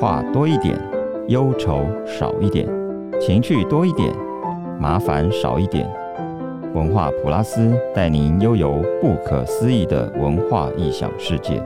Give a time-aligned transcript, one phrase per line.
[0.00, 0.76] 话多一点，
[1.28, 2.66] 忧愁少一点，
[3.20, 4.12] 情趣多一点，
[4.80, 5.88] 麻烦少一点。
[6.74, 11.62] 文化普拉斯带您悠游不可思议的文化异想世界。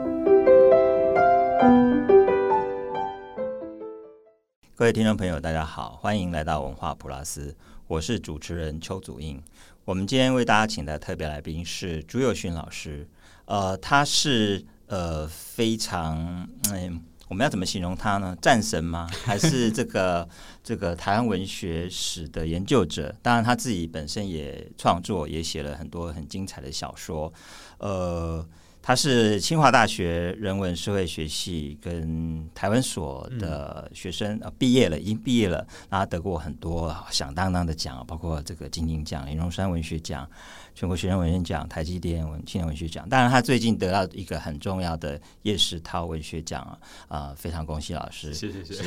[4.74, 7.56] 各位听众朋友，大家好，欢迎来到文化普拉斯，
[7.86, 9.40] 我是主持人邱祖应。
[9.84, 13.08] 我们今天为大家请的特别来宾是朱宥勋老师，
[13.46, 17.00] 呃，他是呃非常嗯。
[17.28, 18.36] 我们要怎么形容他呢？
[18.40, 19.08] 战神吗？
[19.24, 20.28] 还是这个
[20.62, 23.14] 这个台湾文学史的研究者？
[23.22, 27.32] 当然，他自己本身也创作，也写了很多很精彩的小说，
[27.78, 28.46] 呃。
[28.86, 35.66] 他是清华大学人文社会学系跟台湾所的学生，呃，毕业了，已经毕业了。
[35.90, 40.24] 然后得过很多响当当的奖，包括这个金鹰奖、林荣山文学奖、
[40.72, 43.08] 全国学生文学奖、台积电文青年文学奖。
[43.08, 46.78] 当然，他最近得到一个很重要的叶石涛文学奖啊，
[47.08, 48.84] 呃，非常恭喜老师，谢谢谢谢。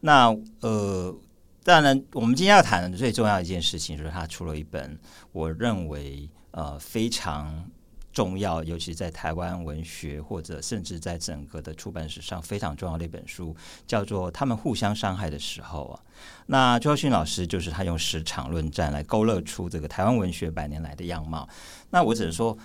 [0.00, 0.28] 那
[0.60, 1.16] 呃，
[1.64, 4.98] 当然，我们今天要谈的最重要一件事情，就是他出了一本，
[5.32, 7.64] 我认为呃非常。
[8.12, 16.00] 重要，尤其在台湾文学，或者甚至在整个的出版史上非常重要的一本书，叫做《他们互相伤害的时候》啊。
[16.46, 21.48] 那朱宥勋老师就是他用十场论战来勾勒出这个台湾文学百年来的样貌。
[21.90, 22.56] 那我只能说，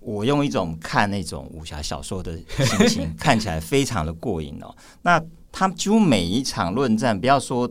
[0.00, 4.74] 我用一种看那种武侠小说的心情， 看起来非常的过瘾哦。
[5.02, 7.68] 那他几乎每一场论战，不要说。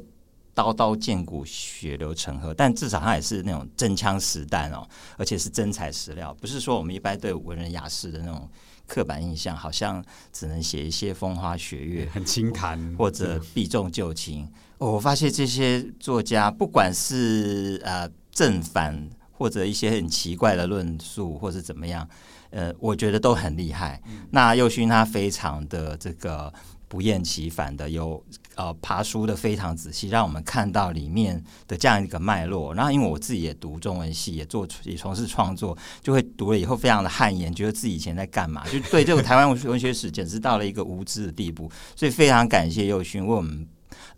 [0.53, 4.85] 刀刀见骨，血流成河，但至少他也是那种真枪实弹哦，
[5.17, 8.49] 而且是真材实料，不是说我们一般对文人雅士的那种
[8.85, 14.45] 刻板印象，好像只能写一些风花雪月、很轻谈或者避重就轻。
[14.77, 22.07] 哦，我发现这些作家，不管是呃正反或者一些很奇怪的论述，或者怎么样，
[22.49, 24.01] 呃，我觉得都很厉害。
[24.07, 26.53] 嗯、那右勋他非常的这个。
[26.91, 28.21] 不厌其烦的有
[28.55, 32.73] 呃爬书的非常仔细，让我们看到里面的这样一个脉络。
[32.73, 41.71] 然后，因为我自己也读中文系，也做也从事创作，就会读了以后非常的汗颜，觉得自己以前在干嘛，就对这个台湾文学史简直到了一个无知的地步。
[41.95, 43.67] 所以非常感谢佑勋为我们。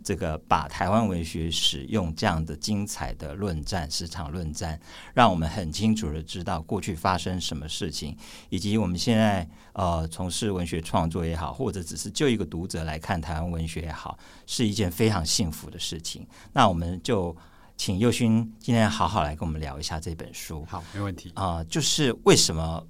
[0.04, 4.78] 这个把台湾文学史用这样的精彩的论战，十场论战，
[5.14, 8.14] 让我们很清楚的知道过去发生什么事情，
[8.50, 16.26] 以及我们现在呃从事文学创作也好，或者只是就一个读者来看台湾文学也好，是一件非常幸福的事情。
[16.52, 17.34] 那我们就
[17.78, 20.66] 请佑勋今天好好来跟我们聊一下这本书。
[20.68, 22.86] 好，没问题啊、呃，就是为什么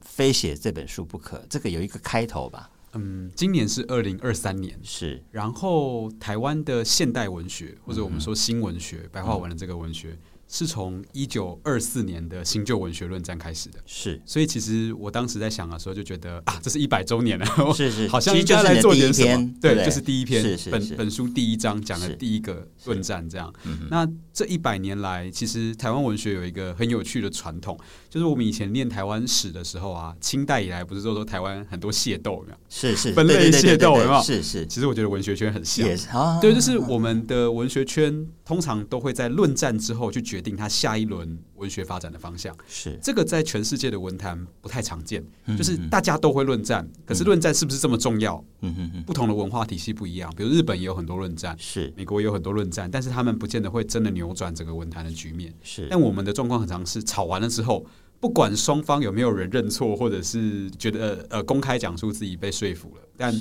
[0.00, 1.40] 非写这本书不可？
[1.48, 2.68] 这个有一个开头吧。
[2.94, 5.22] 嗯，今年是二零二三年，是。
[5.30, 10.16] 然后台湾的现代文学，或者我们说新文学、嗯、白话文的这个文学。
[10.52, 20.70] 是从一九二四年的新旧文学论战开始的，是，所以其实我当时在想的时候就觉得啊，这是一百周年了，是是，好像应该来做点什么，对，这，就是第一篇，是是是。
[20.70, 23.50] 本本书第一章讲的第一个论战，这样。
[23.90, 27.78] 那这一百年来，其实台湾文学有一个很有趣的传统，
[28.10, 32.44] 就是我们以前念台湾史的时候啊，清代以来不是说说台湾很多械斗？
[32.68, 34.22] 是是，分类械斗有没有？
[34.22, 41.38] 是是，其实我觉得文学圈很像，yes, 对，就是我们的文学圈通常都会在论战之后去决定他下一轮。
[41.62, 45.24] 文学发展的方向是这个，在全世界的文坛不太常见，
[45.56, 48.44] 就是大家都会论战，可是论战是不是这么重要？
[48.62, 55.54] 嗯哼哼，不同的文化体系不一样，比如日本也有很多论战，是美国也有很多论战，但是他们不见得会真的扭转整个文坛的局面。
[55.62, 57.86] 是，但我们的状况很常是吵完了之后，
[58.18, 63.32] 不管双方有没有人认错，或者是觉得呃公开讲述自己被说服了，但。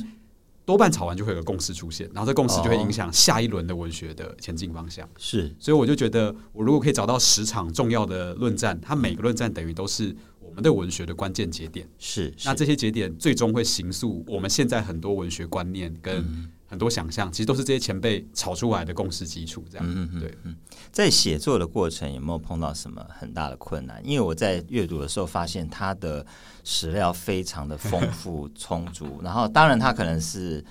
[0.72, 5.06] 多半吵完就会有个共识出现，然后这共识就会影响下一轮的文学的前进方向。
[5.18, 11.86] 是，所以我就觉得，我如果可以找到十场重要的论战，它每个论战等于都是我们的文学的关键节点。
[12.00, 16.24] 是，那这些节点最终会形塑我们现在很多文学观念跟
[16.72, 19.64] 很多想象，其实都是这些前辈炒出来的共识基础。
[19.70, 20.56] 这样，嗯嗯，对，嗯，
[20.92, 24.02] 在写作的过程有没有碰到什么很大的困难？
[24.04, 26.26] 因为我在阅读的时候发现他的。
[26.64, 30.64] 史料非常的丰富充足，然后当然它可能是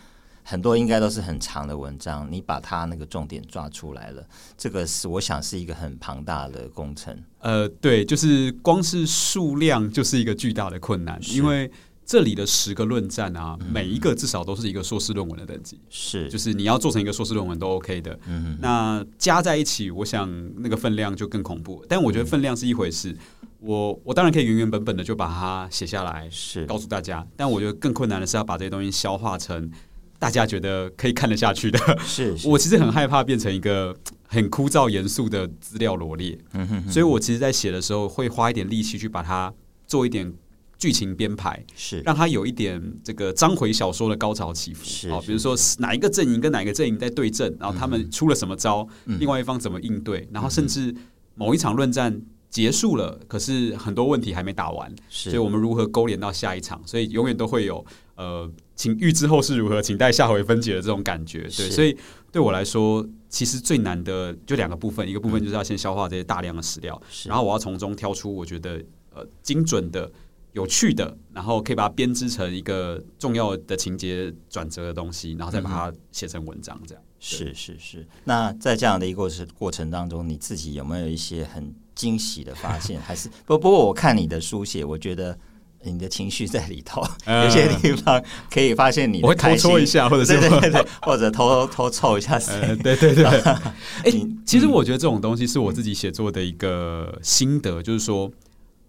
[0.44, 4.24] 很多应该都是很长的文章，你把它那个重点抓出来了，
[4.56, 7.20] 这个是我想是一个很庞大的工程。
[7.40, 11.68] 呃，对，就是光是数量就是一个巨大的困难，因为
[12.10, 18.18] 这里的十个论战啊，每一个至少都是一个硕士论文的等级，是，就是你要做成一个硕士论文都 OK 的。
[18.26, 21.84] 嗯，那加在一起，我想那个分量就更恐怖。
[21.88, 23.16] 但我觉得分量是一回事。
[23.60, 27.24] 我我当然可以原原本本的就把它写下来，是告诉大家。
[27.36, 29.70] 但我觉得更困难的是要把这些东西消化成
[30.18, 31.78] 大家觉得可以看得下去的。
[32.00, 33.96] 是，是 我其实很害怕变成一个
[34.26, 36.36] 很枯燥严肃的资料罗列。
[36.54, 36.90] 嗯哼哼。
[36.90, 39.54] 所以我其实，在写的时候会花一点力气去把它
[39.86, 40.32] 做一点
[40.80, 44.82] 剧情编排，是让他有一点这个章回小说的高潮起伏。
[44.82, 50.92] 是，比如说哪一个阵营跟哪一个阵营在对阵，然后他们出了什么招，嗯、另外一方怎么应对，然后甚至
[51.34, 56.80] 某一场论战结束了，可是很多问题还没打完，所以我们如何勾连到下一场？
[56.86, 57.84] 所以永远都会有
[58.16, 61.42] 呃，请预知后事如何，请待下回分解的这种感觉。
[61.42, 61.94] 对，所以
[62.32, 68.82] 对我来说，其实最难的就两个部分，一个部分就是要先消化这些大量的史料，然后我要从中挑出我觉得
[69.14, 70.10] 呃精准的。
[70.52, 77.04] 有趣的，然后可以把它编织成一个重要的情节转折的东西，然后再把它写成文章，这样。
[77.22, 78.06] 是是是。
[78.24, 83.00] 那在这样的一个过程过程当中，你自己有没有一些很惊喜的发现？
[83.00, 83.58] 还是 不？
[83.58, 85.38] 不过我看你的书写，我觉得
[85.82, 89.20] 你的情绪在里头，呃、 有些地方可以发现你。
[89.22, 92.74] 我会偷戳一下，或者是 对对对，或者偷偷凑一下、呃。
[92.76, 93.24] 对对对。
[93.24, 94.10] 哎，
[94.46, 98.30] 其实我觉得这种东西是我自己写作的一个心得，就是说。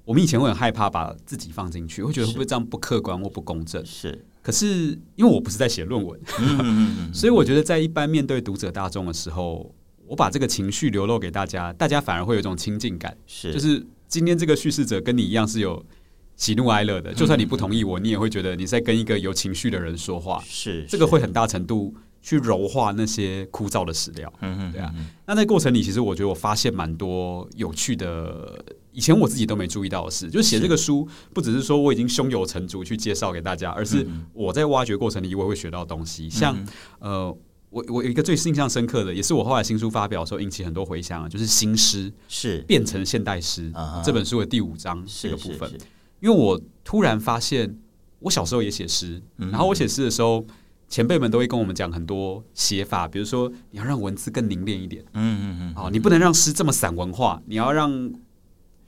[0.04, 3.86] 我们以前会很害怕把自己放进去，会觉得会不会这样不客观或不公正？
[3.86, 4.26] 是。
[4.42, 6.20] 可是因为我不是在写论文，
[7.14, 9.74] 所以我觉得在一般面对读者大众的时候，
[10.08, 13.16] 我把这个情绪流露给大家，大家反而会有一种亲近感。
[13.28, 13.54] 是。
[13.54, 15.86] 就是今天这个叙事者跟你一样是有
[16.36, 20.44] 喜怒哀乐的，就算你不同意我，你也会觉得你在跟一个有情绪的人说话。
[20.48, 20.84] 是。
[20.90, 24.32] 这个会很大程度去柔化那些枯燥的史料。
[24.42, 24.72] 嗯嗯。
[24.72, 24.94] 对啊。
[25.26, 28.64] 那在过程里，其实我觉得我发现蛮多有趣的。
[28.94, 36.30] 以前我自己都没注意到的事，就是写这个书，不只是说我已经胸有成竹去介绍给大家，而是我在挖掘过程里我也会学到东西。
[36.30, 36.54] 像
[37.00, 37.34] 呃，
[37.70, 43.72] 我我有一个最印象深刻的，也是我后来新书发表的时候引起很多回响，就是新诗是变成现代诗
[44.04, 45.72] 这本书的第五章这个部分。
[46.20, 47.78] 因为我突然发现，
[48.20, 50.46] 我小时候也写诗，然后我写诗的时候，
[50.92, 58.14] 前辈们都会跟我们讲很多写法，比如说你要让文字更凝练一点，嗯嗯嗯，哦，你不能让诗这么散文化，你要让。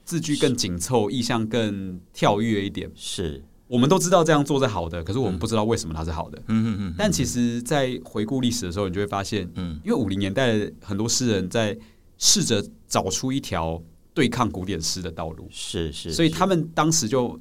[0.06, 2.90] 字句更紧凑，意象更跳跃一点。
[2.94, 6.38] 是我们都知道这样做是好的，可是我们不知道为什么它是好的。
[6.48, 6.94] 嗯嗯嗯。
[6.98, 11.74] 但其实，在回顾历史的时候，你就会发现，嗯，因为五零年代很多诗人在
[12.18, 15.48] 试着找出一条对抗古典诗的道路。
[15.50, 16.12] 是是。
[16.12, 17.40] 所以他们当时就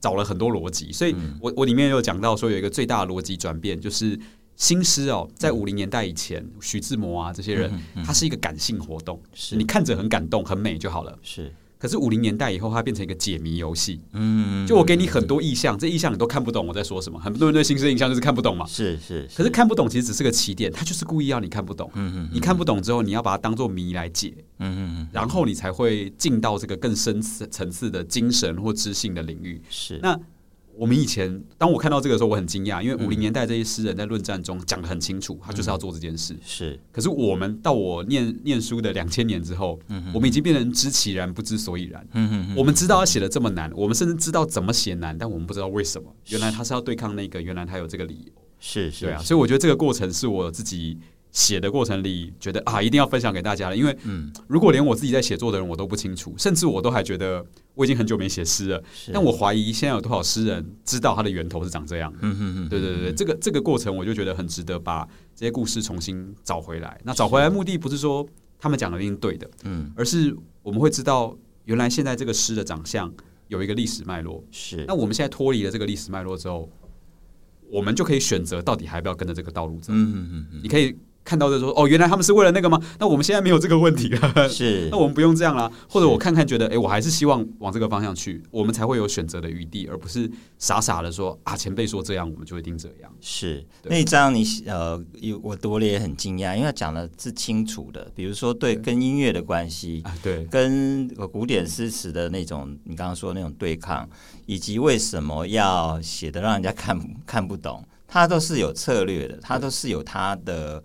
[0.00, 0.92] 找了很多逻辑。
[0.92, 4.18] 所以我我里面有讲到说，有一个最大的逻辑转变，就是
[4.56, 7.70] 新诗哦，在五零年代以前，徐志摩啊这些人，
[8.04, 11.18] 他是一个感性活动，是你看着很感动、很美就好了。
[11.22, 11.52] 是。
[11.78, 14.00] 可是五零年代以后，它变成一个解谜游戏。
[14.12, 17.18] 嗯，就我给你很多意象，这意象你都看不懂我在说什么。
[17.18, 18.64] 很多人对新生印象就是看不懂嘛。
[18.66, 19.28] 是是。
[19.34, 21.90] 可是看不懂其实只是个起点，他就是故意要你看不懂。
[21.94, 22.30] 嗯嗯。
[22.32, 24.34] 你看不懂之后，你要把它当做谜来解。
[24.58, 25.08] 嗯嗯。
[25.12, 29.60] 然后你才会进到这个更深层次的精神或知性的领域。
[29.68, 29.98] 是。
[30.02, 30.18] 那。
[30.76, 36.34] 我们以前，当我看到这个的时候，我很惊讶，因为五零年代这些诗人在论战中讲的很清楚，他就是要做这件事。
[36.34, 42.06] 嗯、是，可是我们到我念念书的两千年之后，嗯、我们已经变成知其然不知所以然。
[42.54, 46.14] 我们知道他写的这么难，我们甚至知道怎么写难，但我们不知道为什么。
[46.28, 48.32] 原来他是要对抗那个，原来他有这个理由。
[48.60, 50.98] 是是，对啊，所以我觉得这个过程是我自己。
[51.36, 53.76] 写的过程里，觉得啊，一定要分享给大家了。
[53.76, 57.44] 因为，嗯，如果连我自己在写作的人我都不清楚，甚至我都还觉得
[57.74, 58.82] 我已经很久没写诗了。
[59.12, 62.10] 但我怀疑现在有多少诗人知道它的源头是长这样。
[62.22, 66.98] 嗯嗯嗯，对对对，这个这个过程我就觉得很值得把这些故事重新找回来。
[67.04, 68.26] 那找回来的目的不是说
[68.58, 71.36] 他们讲的一定对的，嗯，而是我们会知道
[71.66, 73.12] 原来现在这个诗的长相
[73.48, 74.42] 有一个历史脉络。
[74.50, 76.66] 是，那我们现在脱离了这个历史脉络之后，
[77.70, 79.92] 我们就可以选择到底还要不要跟着这个道路走。
[79.92, 80.96] 嗯嗯嗯，你可以。
[81.26, 82.80] 看到的说哦，原来他们是为了那个吗？
[83.00, 85.68] 那我们现在没有这个问题了， 是那我们不用这样啦。
[85.90, 93.10] 或者我看看，觉得哎，我还是希望往这个方向去，我们才会有选择的余地，而不是傻傻的说啊，前辈说这样，我们就一定这样。
[93.20, 95.02] 是那一章你呃，
[95.42, 104.08] 我读了也很惊讶，因为讲的是清楚的，比如说对跟音乐的关系，对，跟古典诗词的那种你刚刚说的那种对抗，
[104.46, 110.80] 以及为什么要写的让人家看看不懂，它都是有策略的，它都是有它的。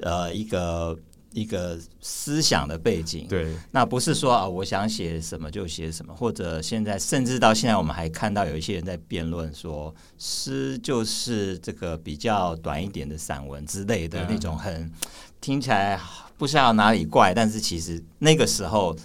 [0.00, 0.98] 呃，一个
[1.32, 14.92] 一个思想的背景，对，那不是说啊，我想写什么就写什么，或者现在甚至到现在，我们还看到有一些人在辩论说，诗就是这个比较短一点的散文之类的那种很，很
[15.40, 16.00] 听起来
[16.36, 18.96] 不知道哪里怪，但是其实那个时候。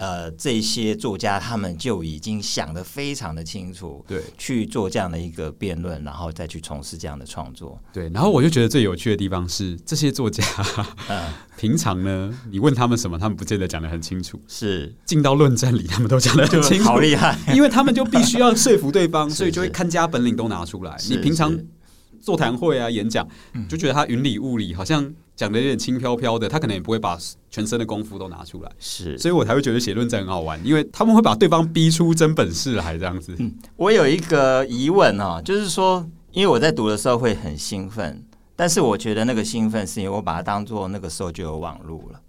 [0.00, 8.08] 呃，这些作家他们就已经想得非常的清楚，对，去做这样的一个辩论，然后再去从事这样的创作，对。
[8.08, 10.42] 然后我就觉得最有趣的地方是，这些作家，
[11.10, 11.28] 嗯，
[11.58, 20.96] 平常呢，你问他们什么，他们不见得讲得很清楚，是进到论战里，他们都讲得很清楚，好厉害，因为他们就必须要说服对方， 所以就会看家本领都拿出来。
[21.10, 21.54] 你平常
[22.22, 23.28] 座谈会啊、演讲，
[23.68, 25.12] 就觉得他云里雾里，好像。
[25.40, 27.18] 讲的有点轻飘飘的，他可能也不会把
[27.48, 28.70] 全身的功夫都拿出来。
[28.78, 33.34] 是，所以我才会觉得写论战很好玩，因为他们会把对方逼出真本事来，这样子。
[33.38, 38.22] 嗯，我有一个疑问哦，就是说，因为我在读的时候会很兴奋，
[38.54, 42.20] 但是我觉得那个兴奋是因为我把它当做那个时候就有网络了，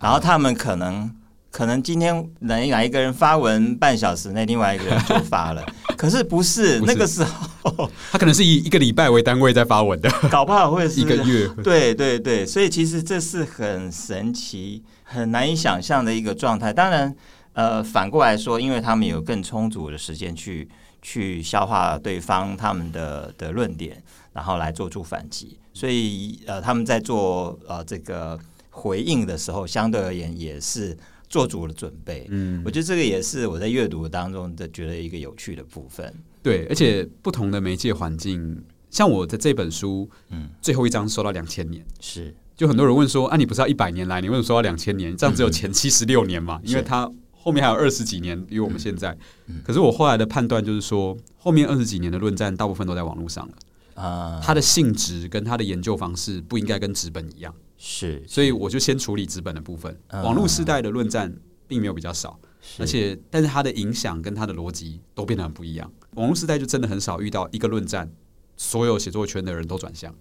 [0.00, 1.14] 然后他们可能。
[1.54, 5.64] 可能今天哪哪一个人发文半小时内，另外一个人就发了。
[5.96, 7.22] 可是不是，那个时
[7.62, 11.46] 候，他可能是以一个礼拜为单位在发文的，搞不好会是一个月。
[11.62, 16.72] 对对对，所以其实这是很神奇、很难以想象的一个状态。
[16.72, 17.14] 当然，
[17.52, 20.68] 呃，反过来说，因为他们有更充足的时间去
[21.02, 28.36] 去消化对方他们的的论点，然后来做出反击，所以呃，他们在做呃这个
[28.70, 30.98] 回应的时候，相对而言也是。
[31.28, 36.14] 做足了准备，嗯，我觉得这个也是我在阅读当中的觉得一个有趣的部分。
[36.42, 45.16] 对，而且不同的媒介环境，像我的这本书，嗯，最后一章说到两千年，是，就很多人问说，啊，你不是要一百年来，你为什么说到两千年？
[45.16, 46.60] 这样只有前七十六年嘛？
[46.62, 49.16] 因为它后面还有二十几年比我们现在。
[49.64, 57.54] 可是我后来的判断就是说，后面二十几年的论战大部分都在网络上了啊，它的性质跟它的研究方式不应该跟纸本一样。
[57.76, 59.96] 是，所以我就先处理纸本的部分。
[60.10, 61.34] 网络时代的论战
[61.66, 62.38] 并没有比较少，
[62.78, 65.90] 而且但是它的影响跟它的逻辑都变得很不一样。
[66.12, 68.10] 网络时代就真的很少遇到一个论战，
[68.56, 70.14] 所有写作圈的人都转向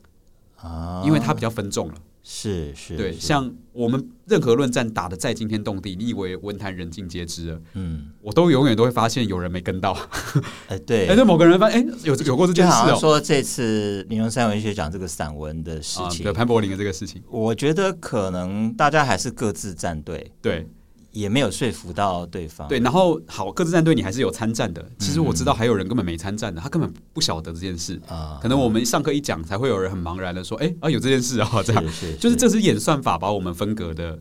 [0.58, 1.96] 啊，因为它比较分众了。
[2.24, 7.62] 是是，对，像我们任何论战打的再惊天动地，你以为文坛人尽皆知了？
[7.74, 9.92] 嗯，我都永远都会发现有人没跟到。
[10.70, 12.98] 哎， 对，哎，那，某个人发现，哎，有有过这件事哦。
[12.98, 20.32] 说这次林荣三文学奖这个散文的事情，对潘柏林的这个事情，我觉得可能大家还是各自站队。
[20.42, 20.66] 对。
[21.14, 22.68] 也没有说服到对方。
[22.68, 24.86] 对，然后好，各自战队你还是有参战的。
[25.00, 28.38] 其实我知道还有人根本没参战的，他根本不晓得这件事啊。
[28.42, 31.84] 可能我们上课一讲，才会有人很茫然的说：“哎啊，有这件事啊！” 这样，
[32.20, 34.20] 就是这是演算法把我们分隔的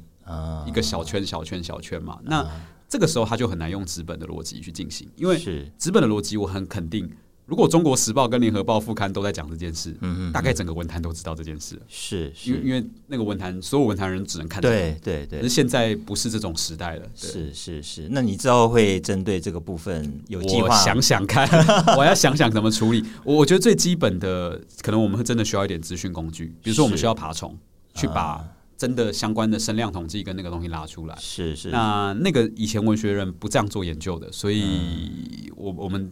[0.67, 2.19] 一个小圈、小圈、小圈嘛。
[2.23, 2.47] 那
[2.89, 5.39] 这个时候他就很难用纸本的逻辑去进行，因为
[5.79, 7.11] 纸本的逻辑我很肯定。
[7.53, 11.79] 如果《中国时报》跟《联合报》副刊都在讲这件事，嗯嗯，大概整个文坛都知道这件事。
[11.87, 14.63] 是，因为因为那个文坛所有文坛人只能看。
[14.63, 15.41] 对对对。
[15.41, 17.07] 可是现在不是这种时代了。
[17.15, 18.09] 是是是。
[18.11, 20.69] 那你之后会针对这个部分有计划？
[20.69, 21.47] 我想想看，
[21.99, 23.05] 我要想想怎么处理。
[23.23, 27.55] 我我觉得最基本的，可能我们会真的需要一点资讯工具，比如说我们需要爬虫，
[27.93, 28.43] 去把
[28.79, 31.15] 真的相关的声量统计跟那个东西拉出来。
[31.21, 31.69] 是是。
[31.69, 36.11] 那那个以前文学人不这样做研究的，所以我我们。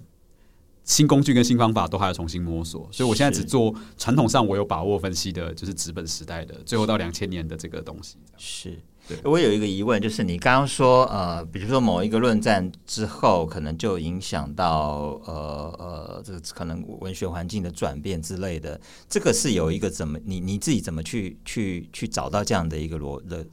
[0.91, 8.17] 新工具跟新方法都还要重新摸索，所以我现在只做传统上我有把握分析的，就是纸本时代的最后到两千年的这个东西。
[8.37, 9.17] 是，对。
[9.23, 23.47] 我有一个疑问，就是你刚刚说，呃，比如说某一个论战之后，可能就影响到呃呃，这个可能文学环境的转变之类的，这个是有一个怎么你你自己怎么去去去找到这样的一个逻的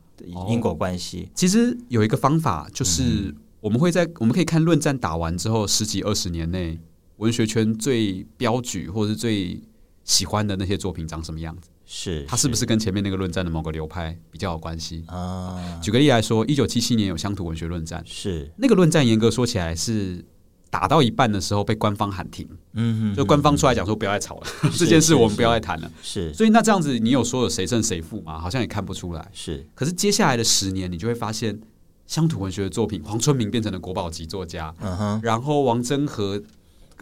[0.49, 1.29] 因果关系？
[1.29, 6.79] 哦，其实有一个方法，就是我们会在我们可以看论战打完之后十几二十年内。
[7.17, 9.61] 文学圈最标举或者是最
[10.03, 11.69] 喜欢的那些作品长什么样子？
[11.89, 15.79] 是它是不是跟前面那个论战的某个流派比较有关系啊？
[15.81, 20.21] 举个例来说，一九七七年有乡土文学论战，是那个论战严格说起来是
[20.69, 24.47] 打到一半的时候被官方喊停，嗯，就官方出来讲说不要再吵了，
[24.77, 25.89] 这件事我们不要再谈了。
[26.03, 28.37] 是，所以那这样子，你有说有谁胜谁负吗？
[28.37, 29.25] 好像也看不出来。
[29.33, 31.57] 是，可是接下来的十年，你就会发现
[32.05, 36.43] 乡土文学的作品，黄春明变成了国宝级作家，嗯哼，然后王祯和。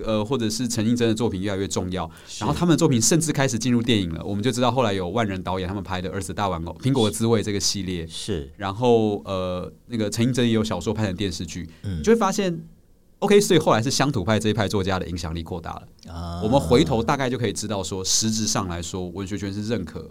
[0.04, 2.10] 呃，或者是陈映真的作品越来越重要，
[2.40, 4.24] 然后他们的作品甚至开始进入电影了。
[4.24, 8.52] 我们就知道后来有万人导演他们拍的《儿子大玩偶》《苹果的滋味》这个系列是。
[8.58, 12.66] 然后呃，那个陈映真也有小说拍成电视剧，嗯，就会发现
[13.20, 16.14] ，OK，所以后来是乡土派这一派作家的影响力扩大了。
[16.14, 20.10] 啊，我们回头大概就可以知道说，实质上来说，文学圈是认可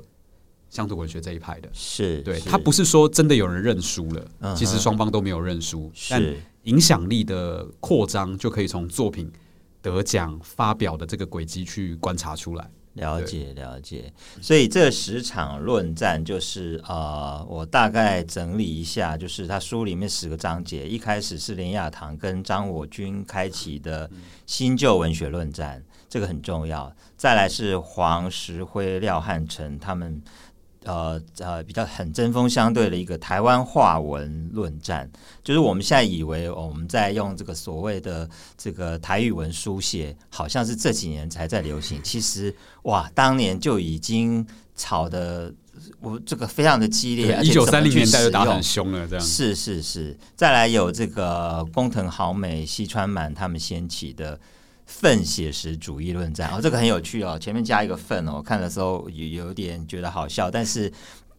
[0.70, 1.68] 乡土文学这一派的。
[1.72, 6.22] 是对，他不是说真的有人认输了，其实双方都没有认输，但
[6.64, 9.30] 影响力的扩张就可以从作品。
[9.84, 14.10] 得奖发表的这个轨迹去观察出来，了解了解。
[14.40, 24.10] 所以这十场论战就是呃，我大概整理一下，就是他书里面十个章节，一开始是林亚堂跟张我军开启的
[24.46, 26.90] 新旧文学论战，这个很重要。
[27.18, 30.22] 再来是黄石辉、廖汉成他们。
[30.84, 35.10] 呃呃，比较很针锋相对的一个台湾话文论战，
[35.42, 42.00] 就是我们现在以为我们在用这个所谓的这个台语文书写，好像是这几年才在流行。
[42.02, 45.52] 其实哇，当年就已经吵得
[46.00, 50.16] 我这个非常的激烈，一九三零年代就打很凶了，这样是是是。
[50.36, 54.38] 再来有这个工藤好美、西川满他们掀起的。
[54.86, 57.38] 愤写实主义论战哦，这个很有趣哦。
[57.38, 60.92] 前面加一个愤哦，我看的时候有有点觉得好笑，但是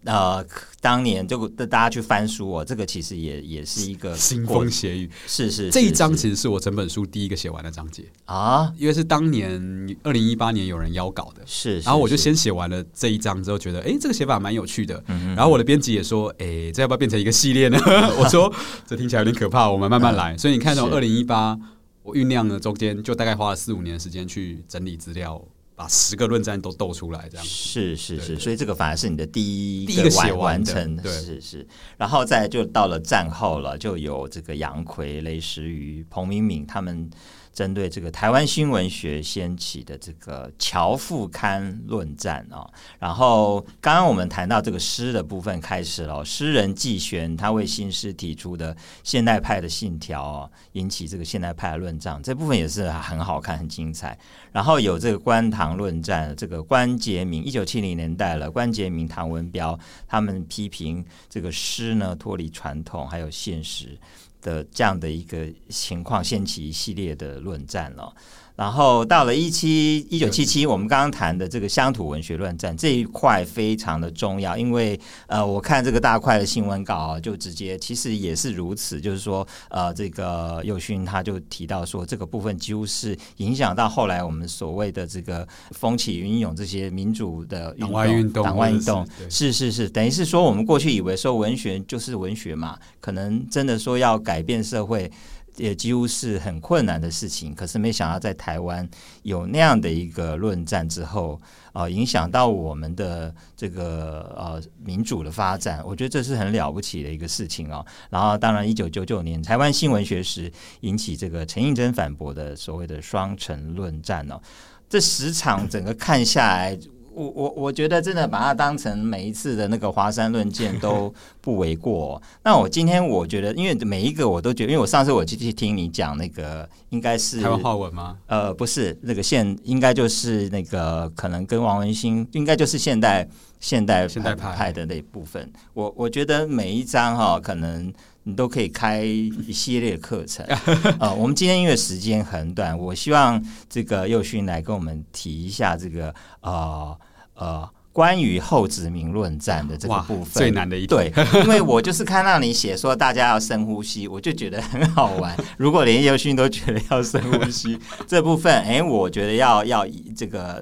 [0.04, 0.46] 呃，
[0.82, 5.10] 当年就大家去翻书哦，这个其实也也是一个腥风血雨。
[5.25, 9.60] 是是，是，这一章其实是我整本书第一个写完的章节啊，因为是当年
[10.04, 15.04] 二零一八年有人邀稿的，是，是，然后我就先写完了这一章之后，觉得哎，这个写法蛮有趣的。
[15.08, 17.80] 嗯、然后我的编辑也说，哎，这要不要变成一个系列呢？
[18.20, 18.54] 我说
[18.86, 20.34] 这听起来有点可怕，我们慢慢来。
[20.34, 21.58] 嗯、所以你看，从二零一八
[22.06, 25.44] 我酝酿了中间，就大概花了四五年的时间去整理资料。
[25.78, 37.10] 把十个论战都斗出来，这样是是是，所以这个反而是你的第一第一个写完成，对是是，然后再就到了战后了，就有这个杨奎、雷石瑜、彭明敏他们。
[37.56, 42.70] 针对这个台湾新闻学掀起的这个侨副刊论战啊，
[43.00, 54.20] 然后刚刚我们谈到这个诗的部分开始了，诗人季玄他为新诗提出的现代派的信条，引起这个现代派的论战，这部分也是很好看、很精彩。
[54.52, 63.98] 然后有这个关唐论战，这个关杰明，一九七零年代了，关杰明、唐文标他们批评这个诗呢脱离传统，还有现实。
[64.46, 68.16] 的这样的一个情况，掀起一系列的论战了。
[68.56, 74.98] 然后到了一七一九七七，我们刚刚谈的这个乡土文学论战这一块非常的重要，因为
[75.28, 89.06] 呃，我看这个大块的新闻稿啊，就直接其实也是如此，就是说呃，这个右勋他就提到说，这个部分几乎是影响到后来我们所谓的这个风起云涌这些民主的党外运动，党外运动。
[89.30, 95.12] 是是是，等于是说我们过去以为说文学就是文学嘛，可能真的说要改变社会。
[95.58, 98.88] 也几乎是很困难的事情，可是没想到在台湾
[99.24, 101.40] 有那样的一个论战之后，
[101.74, 107.86] 呃，影响到我们的这个呃民主的发展，我觉得这是很了不起的一个事情哦。
[108.10, 114.42] 然后，当然，一九九九年台湾新文学史引起这个陈映真反驳的所谓的双城论战哦，
[114.90, 116.78] 这十场整个看下来。
[117.15, 122.22] 我我我觉得真的把它当成每一次的那个华山论剑都 不为过。
[122.43, 128.17] 那我今天我觉得，因为每一个我都觉得，因为我上次我去听你讲那个，应该是台湾话文吗？
[128.27, 133.25] 呃，不是，那个现应该就是那个可能跟王文兴应该就是现代
[133.60, 135.49] 现代现代派的那部分。
[135.73, 140.45] 我我觉得每一章哈，可能你都可以开一系列课程。
[140.99, 146.97] 呃，我们今天因为时间很短，我希望这个佑勋来跟我们提一下这个呃。
[147.36, 155.34] 呃，关于后殖民论战的这个部分，最难的一对，因为我就是看到你写说大家要深呼吸，我就觉得很好玩。
[155.58, 160.62] 如果连右勋都觉得要深呼吸 这部分，哎，我觉得要要这个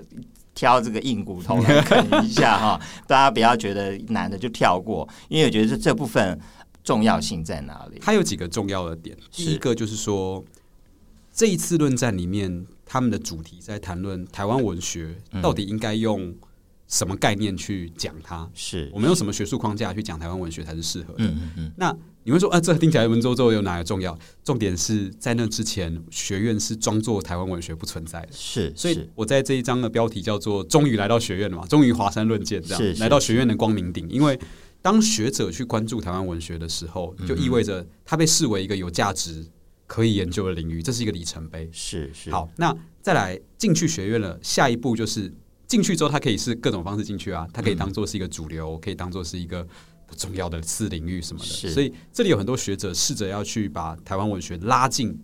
[0.54, 2.80] 挑这个硬骨头来啃一下哈。
[3.08, 6.40] 大家不要觉得难的就跳过，因为我觉得这这部分
[6.84, 8.00] 重要性在哪里？
[8.00, 10.44] 它有几个重要的点，第一个就是说，
[11.34, 16.34] 这一次论战里面，他们的主题在谈论台湾文学到底应该用。
[16.88, 18.50] 什么概念去讲它？
[18.54, 21.24] 是我们用什么学术框架去讲台湾文学才是适合的？
[21.26, 21.72] 嗯嗯嗯。
[21.78, 24.18] 那你会说啊，这听起来文绉绉有哪个重要？
[24.44, 28.30] 重点是在那之前，学院是装作台湾文学不存在的。
[28.32, 34.08] 是，所以我在这一章的标题叫做“终于来到学院了嘛”，终于华山论剑这样来到学院的光明顶。
[34.10, 34.40] 因为
[34.82, 39.46] 当学者去关注台湾文学的时候，就意味着它被视为一个有价值
[39.88, 41.70] 可以研究的领域，这是一个里程碑。
[41.74, 42.32] 是是。
[42.32, 45.34] 好，那再来进去学院了，下一步就是。
[45.68, 49.66] 进去之后，它可以是各种方式进去啊，它可以当做是一个主流，可以当做是一个
[50.06, 51.70] 不重要的次领域什么的。
[51.70, 55.18] 所以这里有很多学者试着要去把台湾文学拉进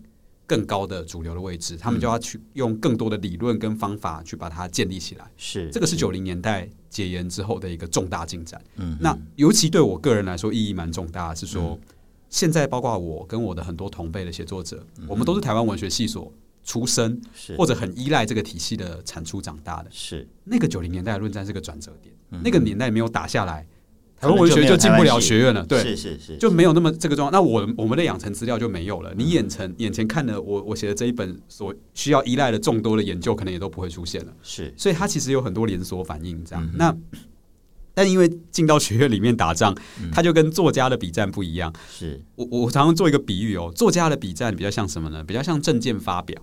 [0.46, 5.30] 更高的主流的位置，他们就要去用更多的理论跟方法去把它建立起来。
[5.36, 8.60] 是，这个是九零年代解严之后的一个重大进展。
[8.76, 11.78] 嗯，那尤其对我个人来说意义蛮重大，是说
[12.28, 16.32] 现在包括我跟我的很多同辈的写作者，我们都是台湾文学系所
[16.70, 17.20] 出身，
[17.58, 20.24] 或者很依赖这个体系的产出长大的，是。
[20.44, 23.66] 那个九零年代的论战是个转折点，嗯、那个年代没有打下来，
[24.16, 27.32] 台湾文学就进不了学院了，对，是是是，就没有那么这个状况。
[27.32, 36.64] 那我我们的养成资料就没有了，你眼前眼前看的我我写的这一本所需要依赖的众多的研究，可能也都不会出现了，是，所以它其实有很多连锁反应，这样。
[36.64, 36.96] 嗯、那
[37.92, 39.76] 但因为进到学院里面打仗，
[40.12, 41.74] 他就跟作家的比战不一样。
[41.90, 42.22] 是。
[42.36, 45.24] 我我常常做一个比喻哦，作家的比战比较像什么呢？
[45.24, 46.40] 比较像证件发表。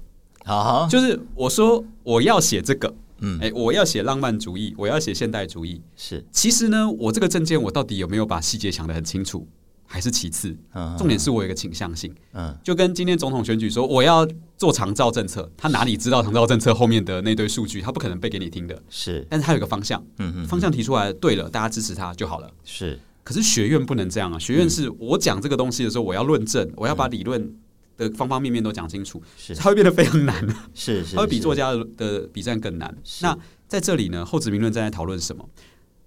[0.48, 6.26] 啊，就是我说我要写这个，嗯，哎，我要写浪漫主义，我要写现代主义，是。
[6.32, 9.46] 其实呢，我这个证件我到底有没有把细节想得很清楚，
[9.86, 10.56] 还是其次。
[10.98, 19.28] 重点是我有一个倾向性，嗯，就跟今天总统选举说我要做长照政策，他哪里知道长照政策后面的那堆数据，他不可能背给你听的，是。
[19.30, 22.98] 但是他有个方向，嗯嗯，方向提出来对了，大家支持他就好了，是。
[23.24, 27.54] 可是学院不能这样啊，学院是我讲这个东西的时候，我要论证，我要把理论。
[27.98, 29.56] 的方方面面都讲清楚，是。
[29.56, 32.96] 它会变得非常难，是是，它会比作家的比战更难。
[33.22, 35.50] 那在这里呢，后殖民论正在讨论什么？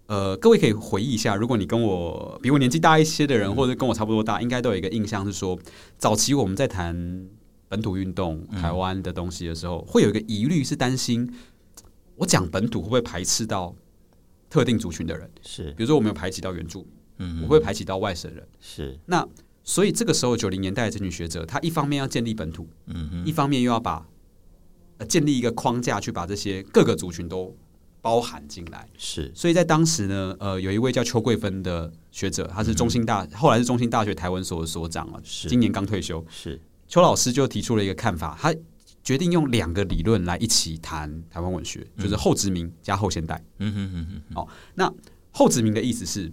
[0.07, 5.57] 呃，各位可以回忆一下，如果你跟我比我年纪大一些的人，或者跟我差不多大，应该都有一个印象是说，
[5.99, 7.29] 早期我们在谈
[7.69, 11.33] 本土运动、台湾的东西的时候，会有一个疑虑是担心，
[12.17, 13.73] 我讲本土会不会排斥到
[14.49, 15.31] 特定族群的人？
[15.43, 18.99] 是，比如说我们有排挤到原住民，嗯，我会排挤到外省人，是。
[19.07, 19.25] 那
[19.71, 24.05] 所以这个时候九零年代的这群学者，他一方面要建立本土，嗯，一方面又要把
[24.99, 27.57] 呃建立一个框架去把这些各个族群都。
[28.03, 36.25] 包含进来是，所以在当时呢，呃，有一位叫邱桂芬的学者，他是中兴大，嗯、后来是中兴大学台湾所的所长了，是今年刚退休。
[36.31, 38.55] 是邱老师就提出了一个看法，他
[39.05, 43.45] 决定用两个理论来一起谈台湾文学，嗯、就是后殖民加后现代。
[43.59, 44.35] 嗯哼哼哼。
[44.35, 44.91] 好，那
[45.31, 46.33] 后殖民的意思是，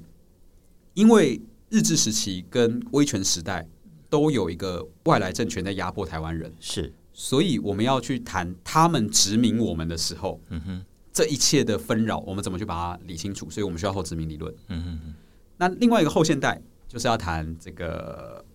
[0.94, 1.38] 因为
[1.70, 3.68] 日治时期跟威权时代
[4.10, 10.86] 都有一个外来政权在压迫台湾人，是，所以我们要去谈他们殖民我们的时候，嗯哼。
[11.14, 13.50] 这一切的纷扰，我们怎么去把它理清楚？
[13.50, 14.54] 所以我们需要后殖民理论。
[14.68, 15.16] 嗯嗯嗯。
[15.58, 18.46] 那另外一个后现代，就是要谈这个。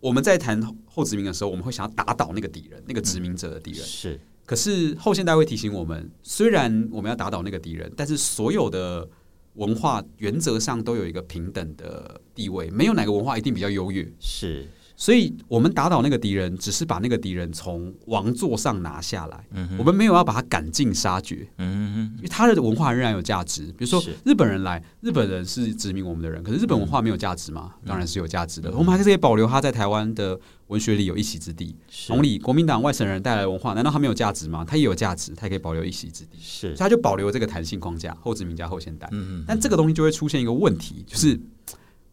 [0.00, 3.80] 我们在谈后殖民的时候，我们会想要打倒那个敌人，那个殖民者的敌人。
[3.80, 4.20] 是。
[4.44, 9.08] 可是后现代会提醒我们，虽然我们要打倒那个敌人，但是所有的
[9.54, 14.06] 文化原则上都有一个平等的地位，没有哪个文化一定比较优越。
[14.20, 14.68] 是。
[14.96, 19.44] 所以，我们打倒那个敌人，只是把那个敌人从王座上拿下来。
[19.50, 21.46] 嗯、我们没有要把他赶尽杀绝。
[21.58, 23.66] 嗯、因为他的文化仍然有价值。
[23.76, 27.72] 比如说，日本人来，日本人是殖民我们的人，可是日本文化没有价值吗？
[27.82, 28.70] 嗯、当然是有价值的。
[28.70, 31.74] 嗯、我们还是可以保留他在台湾的文学里有一席之地。
[32.06, 34.64] 同理，国民党外省人带来的文化，难道他没有价值吗？
[34.64, 36.38] 他也有价值，他也可以保留一席之地。
[36.40, 39.08] 是，所以他就保留这个弹性框架，后殖民加后现代。
[39.10, 41.40] 嗯、但这个东西就会出现一个问题，就是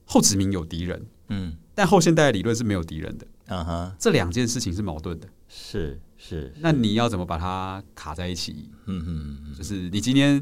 [0.05, 1.05] 后殖民有敌人。
[1.29, 1.53] 嗯。
[1.81, 6.53] 但后现代的理论是没有敌人的，嗯哼，这两件事情是矛盾的，是是。
[6.59, 8.69] 那你要怎么把它卡在一起？
[8.85, 10.39] 嗯哼，就是你今天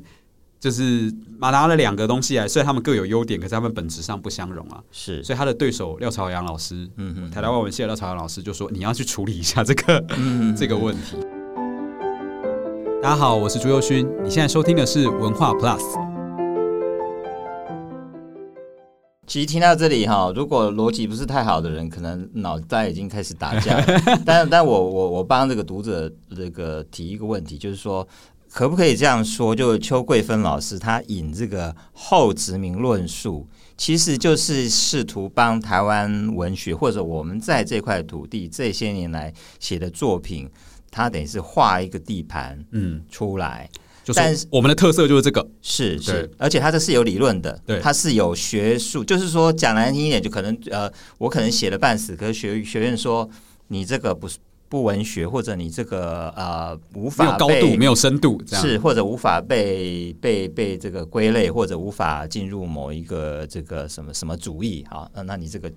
[0.60, 4.84] 就是拿了两个东西来，虽然他们各有优点，可是他们本质上不相容啊。
[4.92, 10.06] 是，所以他的对手廖朝阳老师，嗯哼，台大外文系的廖朝阳老师就说：“你要去处理一下这个
[10.58, 11.16] 这个问题。”
[13.02, 16.19] 大家好，我是朱宥勋，你现在收听的是文化 Plus。
[19.30, 23.80] 其实听到这里哈，如果逻辑不是太好的人，可能脑袋已经开始打架。
[24.26, 28.06] 但但我我我帮这个读者这个提一个问题，就是说，
[28.50, 29.56] 可不可以这样说？
[29.56, 40.50] 就邱桂芬老师他引这个后殖民论述，其实就是试图帮台湾文学或者我们在这块土地这些年来写的作品，
[40.90, 43.70] 他等于是画一个地盘，嗯，出来。
[44.16, 53.30] 但是我们的特色就是这个，是是，而且它这是有理论的，对，它是有学术，就是说讲难听一点，就可能呃，我可能写了半死，可是学学院说
[53.68, 65.72] 你这个不是不文学，或者你这个呃无法没有高度没有深度，是或者无法被被被这个归类，或者无法进入某一个这个什么什么主义啊，那那你这个。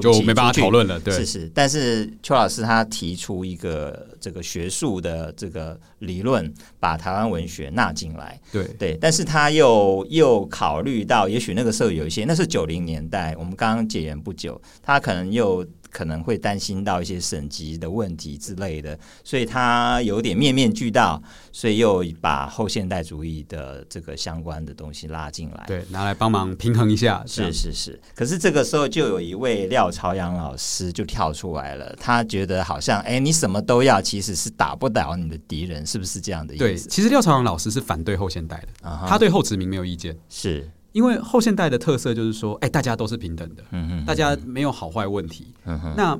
[0.00, 1.50] 就没办法讨论了，对，是是。
[1.54, 8.98] 但是邱老师他提出一个这个学术的这个理论，把台湾文学纳进来，对对。
[9.00, 15.66] 但是他又又考虑到，也许那个时候有一些，那是九零年代，我们刚刚解严不久，他可能又。
[15.90, 21.22] 可能会担心到一些省级的问题之类的，所以他有点面面俱到，
[21.52, 27.22] 所以又把后现代主义的这个相关的东西拉进来，对，拿来帮忙平衡一下。
[27.26, 36.64] 是是是，可是这个时候就有一位廖朝阳老师就跳出来了，他觉得好像哎，你什么都要，其实是打不倒你的敌人，是不是这样的意思？
[36.64, 40.70] 对，其实廖朝阳老师是反对后现代的，uh huh、他对后殖民没有意见，是。
[40.92, 43.64] 因为后现代的特色就是说，哎，大家都是平等的，
[44.06, 45.54] 大家没有好坏问题。
[45.96, 46.18] 那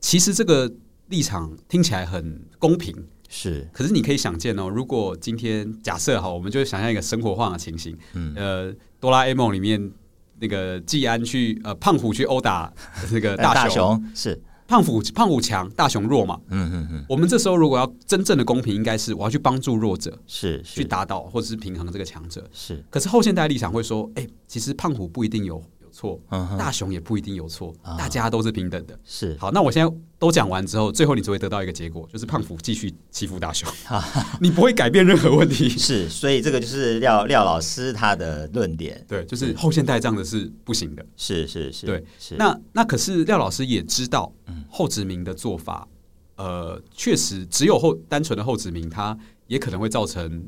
[0.00, 0.70] 其实这个
[1.08, 2.94] 立场听起来很公平，
[3.28, 3.68] 是。
[3.72, 9.90] 可是你可以想见哦，如果今天假设哈，我们就想象一个生活化的情形，嗯，呃，哆啦 A 梦里面
[10.38, 12.72] 那个季安去呃胖虎去殴打
[13.12, 14.40] 那个大雄，是。
[14.70, 16.38] 胖虎胖虎强，大雄弱嘛。
[16.48, 17.04] 嗯嗯嗯。
[17.08, 22.48] 我们这时候如果要真正的公平，应该是我要去帮助弱者，是，是去打倒或者是平衡这个强者。
[22.52, 22.80] 是。
[22.88, 25.60] 可是后现代立场会说，哎、欸，其实胖虎不一定有。
[25.90, 26.20] 错，
[26.58, 28.98] 大雄也不一定有错，大家都是平等的。
[29.04, 33.68] 是，好，那我现在都讲完之后，最后你只会得到一个结果，就是胖虎继续欺负大雄，
[34.40, 35.68] 你不会改变任何问题。
[35.68, 39.04] 是，所以这个就是廖廖老师他的论点。
[39.08, 41.04] 对，就是后现代这样的是不行的。
[41.16, 42.04] 是是是，对。
[42.38, 44.32] 那那可是廖老师也知道，
[44.68, 45.88] 后殖民的做法，
[46.36, 50.44] 呃，确实只有后单纯的后殖民，他也可能会造成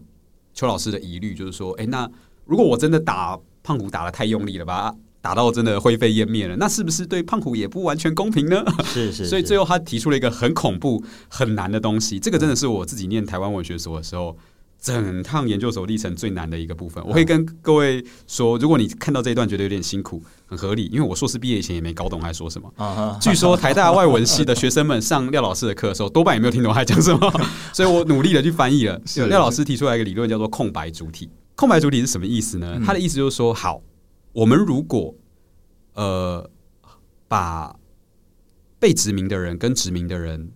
[0.55, 2.09] 邱老师的疑虑，就是说，哎，那
[2.45, 4.95] 如果我真的打胖虎打的太用力了吧？
[5.23, 8.63] 打到真的灰飞烟灭了，那是不是对胖虎也不完全公平呢？
[8.85, 12.19] 是是， 是，所以最后他提出了一个很恐怖、很难的东西。
[12.19, 14.37] 这个真的是我自己念台湾文学所的时候，
[14.81, 17.01] 整趟研究所历程最难的一个部分。
[17.07, 22.69] 我会跟各位说，如果你看到这一段觉得有点辛苦，很合理，因为我硕士毕业以前也没搞懂他在说什么。
[23.23, 27.33] 据说台大外文系的学生们上廖老师的课的时候，多半也没有听懂他在讲什么，
[27.73, 29.01] 所以我努力的去翻译了。
[29.29, 31.31] 廖老师提出来一个理论，叫做空白主体。
[31.55, 32.81] 空白主体是什么意思呢？
[32.85, 33.81] 他的意思就是说，好，
[34.33, 35.15] 我们如果
[35.95, 36.51] 呃
[37.29, 37.77] 把
[38.79, 40.53] 被殖民的人跟殖民的人。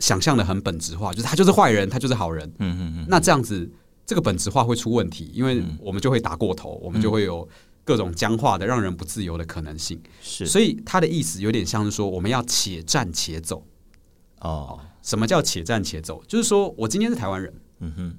[0.00, 2.52] 想象的很本质化，就是他就是坏人，他就是好人。
[2.58, 3.06] 嗯嗯嗯。
[3.08, 3.70] 那这样子，
[4.04, 7.48] 这个本质化会出问题，因为我们就会打过头，我们就会有
[7.84, 10.02] 各种僵化的、让人不自由的可能性。
[10.20, 13.64] 是，所以他的意思有点像是说，我们要且战且走。
[14.40, 16.24] 哦，什么叫且战且走？
[16.26, 17.54] 就是说我今天是台湾人。
[17.78, 18.18] 嗯哼。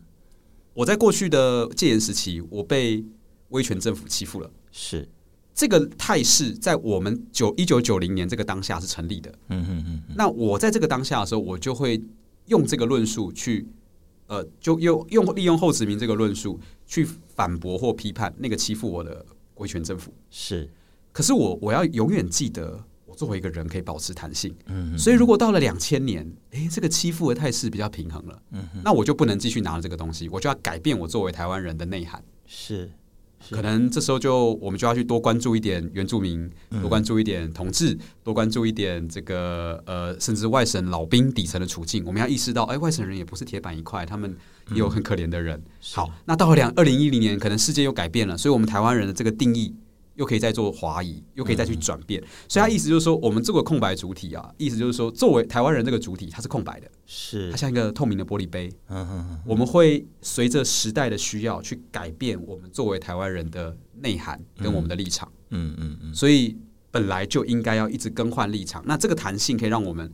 [0.73, 3.03] 我在过去的戒严时期，我被
[3.49, 4.49] 威权政府欺负了。
[4.71, 5.07] 是。
[5.53, 9.29] 这个态势在我们九一九九零年这个当下是成立的。
[9.49, 10.15] 嗯嗯嗯。
[10.15, 12.01] 那我在这个当下的时候，我就会
[12.45, 13.67] 用这个论述去，
[14.27, 17.05] 呃，就用用利用后殖民这个论述去
[17.35, 20.13] 反驳或批判那个欺负我的威权政府。
[20.29, 20.69] 是。
[21.11, 24.55] 可是我我要永远记得，我作为一个人可以保持弹性。
[24.67, 24.97] 嗯。
[24.97, 28.41] 所以如果到了两千年，诶，这个欺负的态势比较平衡了。
[28.51, 28.65] 嗯。
[28.81, 32.23] 那我就不能继续拿了这个东西，我就要改变我作为台湾人的内涵。
[32.45, 32.89] 是。
[33.49, 36.49] 可能这时候就我们就要去多关注一点原住民，
[36.81, 42.03] 多关注一点同志，多关注一点这个呃，甚至外省老兵底层的处境。
[42.05, 44.35] 我们要意识到，哎，外省人也不是铁板一块，他们
[44.71, 45.61] 也有很可怜的人。
[45.93, 49.73] 好，那到了两二零一零年，可能世界又改变了，所以我们台湾人的这个定义。
[50.19, 58.69] 又可以再做滑移，又可以再去转变，嗯、所以他意思就是说，我们这个空白主体啊，意思就是说，作为台湾人这个主体，它是空白的，是它像一个透明的玻璃杯。
[58.89, 65.31] 嗯哼哼，我们会随着时代的需要去改变我们作为台湾人的内涵跟我们的立场。
[65.51, 66.57] 嗯嗯嗯，所以
[66.91, 68.83] 本来就应该要一直更换立场。
[68.85, 70.11] 那这个弹性可以让我们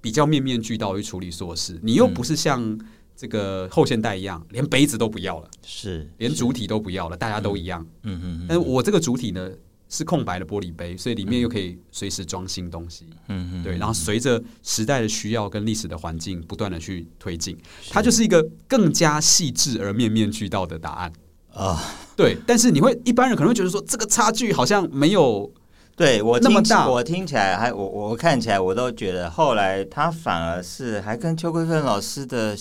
[0.00, 1.78] 比较面面俱到去处理琐事。
[1.80, 2.76] 你又不是像。
[3.14, 7.86] 这个后现代一样，连杯子都不要了，是连主体都不要了，大家都一样。
[8.02, 8.46] 嗯嗯。
[8.48, 9.48] 但是我这个主体呢
[9.88, 13.06] 是空白的玻璃杯，所以里面又可以随时装新东西。
[13.28, 13.62] 嗯嗯。
[13.62, 17.56] 对，然后随着时代的需要跟历史的环境不断的去推进，
[17.90, 21.12] 它就是一个更加细致而面面俱到的答案
[21.52, 21.80] 啊。
[22.16, 25.48] 对，但是你会一般人可能会觉得说，这个差距好像没有
[25.94, 26.88] 对我那么大。
[26.88, 32.56] 我听起来还我我看起来我都觉得，后来他反而是还跟邱桂芬老师的。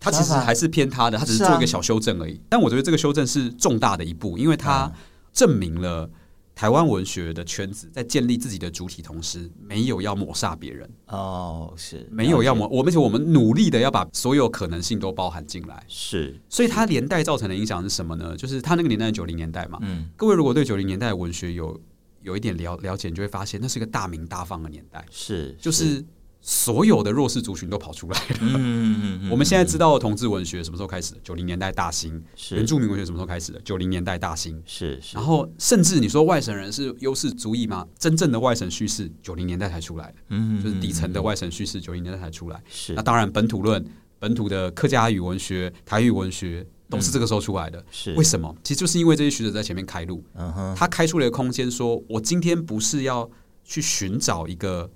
[0.00, 2.34] 他其实还是偏他的，他只是做一个小修正而已。
[2.34, 4.90] 啊、但我觉得这个修正是重大的一步，因为他
[5.30, 6.10] 证明了
[6.54, 10.90] 台湾文学的圈子在建立自己的主体同时，没有要抹杀别人。
[11.08, 15.84] 哦，是没有要抹，我们且我们努力的要把所有可能性都包含进来。
[15.86, 18.34] 是，所以它连带造成的影响是什么呢？
[18.34, 19.78] 就是他那个年代九零年代嘛。
[19.82, 21.78] 嗯，各位如果对九零年代的文学有
[22.22, 25.04] 有一点了了解，你就会发现那是一个大鸣大放的年代。
[25.10, 26.02] 是，就是。
[26.42, 28.36] 所有的弱势族群都跑出来了。
[28.40, 29.30] 嗯嗯嗯。
[29.30, 31.14] 我们现在知道的同志文学什么时候开始？
[31.22, 32.22] 九零年代大兴。
[32.34, 32.56] 是。
[32.56, 33.60] 原住民文学什么时候开始的？
[33.60, 34.60] 九零年代大兴。
[34.64, 34.98] 是。
[35.12, 37.86] 然后，甚至你说外省人是优势族裔吗？
[37.98, 40.14] 真正的外省叙事，九零年代才出来的。
[40.28, 40.62] 嗯。
[40.62, 42.62] 就是底层的外省叙事，九零年代才出来。
[42.70, 42.94] 是。
[42.94, 43.84] 那当然，本土论、
[44.18, 47.84] 本土的客家语文学、台语文学都是这个时候出来的。
[47.90, 48.14] 是。
[48.14, 48.56] 为什么？
[48.64, 50.24] 其实就是因为这些学者在前面开路。
[50.34, 50.74] 嗯哼。
[50.74, 53.30] 他开出了一个空间，说我今天不是要
[53.62, 54.90] 去寻找一个。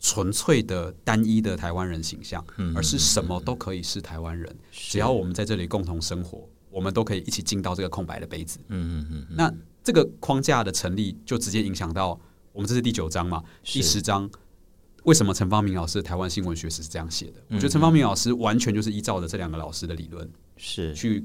[0.00, 8.58] 纯粹的单一的台湾人形象，而是什么都可以是台湾人，只要我们在这里共同生活，我们都可以一起进到这个空白的杯子。
[8.68, 9.26] 嗯嗯嗯。
[9.36, 9.52] 那
[9.84, 12.18] 这个框架的成立，就直接影响到
[12.52, 13.44] 我们这是第九章嘛？
[13.62, 14.28] 第十章
[15.04, 17.34] 为什么陈方明老师的台湾新文学史是这样写的？
[17.50, 21.24] 我觉得陈方明老师完全就是依照着这两个老师的理论是去。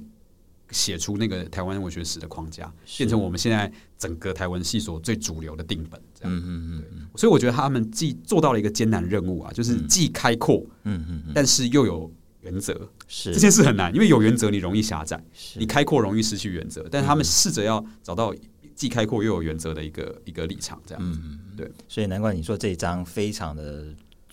[0.71, 6.39] 写出那个台湾文学史的框架，变成我们现在整个台湾系所最主流的定本，这样。
[6.43, 7.07] 嗯嗯嗯。
[7.15, 12.11] 所以我觉得他们既做到了一个艰难任务啊，就是既开阔，嗯嗯，但是又有
[12.41, 12.89] 原则。
[13.07, 15.23] 是这件事很难，因为有原则你容易狭窄，
[15.55, 16.87] 你开阔容易失去原则。
[16.89, 18.33] 但是他们试着要找到
[18.75, 21.03] 既开阔又有原则的一个一个立场，这样。
[21.03, 21.71] 嗯，对。
[21.87, 23.85] 所以难怪你说这一章非常的。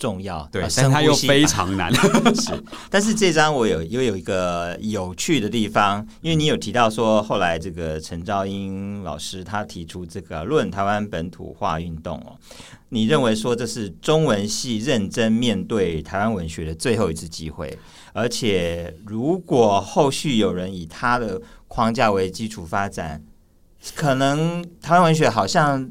[0.02, 1.94] 重要，对，但它又非常难。
[2.34, 2.60] 是，
[2.90, 12.34] 但是这张我有又有一个有趣的地方，因为你有提到说，后来这个陈昭英老师他提出这个论台湾本土化运动哦，
[12.88, 17.78] 你认为说这是中文系认真面对台湾文学的最后一次机会，
[18.12, 23.22] 而且如果后续有人以他的框架为基础发展，
[23.94, 25.88] 可能台湾文学好像。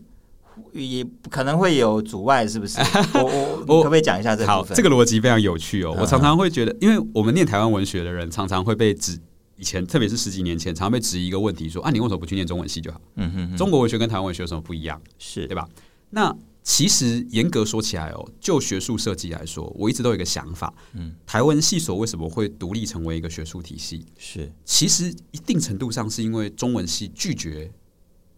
[0.73, 2.79] 也可能会有阻碍，是不是？
[3.15, 4.69] 我我可不可以讲一下这个部分？
[4.69, 5.95] 好，这个逻辑非常有趣哦。
[5.99, 9.19] 我常常会觉得，因为我们念台湾文学的人，常常会被指，
[9.57, 12.99] 以前特别是十几年前，常常被质疑一个问题，说啊，你为什么不去念中文系就好？
[13.15, 15.01] 嗯哼，中国文学跟台湾文学有什么不一样？
[15.17, 15.67] 是对吧？
[16.09, 24.05] 那其实严格说起来哦，就学术设计来说，我一直都有一个想法，嗯，台湾系所为什么会独立成为一个学术体系？
[24.17, 27.71] 是，其实一定程度上是因为中文系拒绝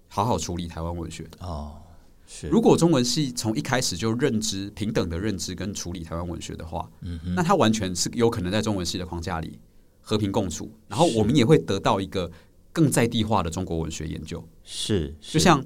[0.08, 1.74] 好好处理台湾文学哦。
[2.34, 9.60] 是，如果中文系从一开始就认知平等的认知跟处理台湾文学的话，嗯，那它完全是有可能在中文系的框架里
[10.02, 12.32] 和平共处，然后我们也会得到一个
[12.72, 14.44] 更在地化的中国文学研究。
[14.64, 15.64] 是，就像。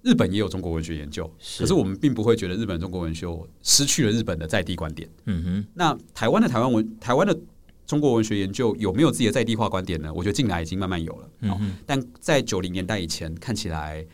[0.00, 1.28] 日本也有中国文学研究，
[1.58, 3.26] 可是我们并不会觉得日本中国文学
[3.62, 5.10] 失去了日本的在地观点。
[5.26, 7.36] 嗯哼，那台湾的台湾文台湾的
[7.84, 10.14] 中国文学研究有没有自己的在地化观点呢？
[10.14, 11.30] 我觉得近来已经慢慢有了。
[11.40, 14.06] 嗯哼，但在九零年代以前，看起来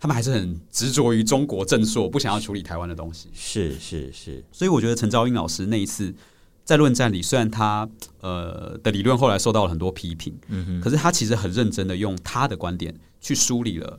[0.00, 3.28] 他们还是很执着于中国正朔，不想要处理台湾的东西。
[3.34, 6.14] 是是是，所以我觉得陈昭英老师那一次
[6.64, 7.88] 在论战里，虽然他
[8.20, 13.98] 呃的理论后来受到了很多批评，嗯，可是他其实很认真的用他的观点去梳理了。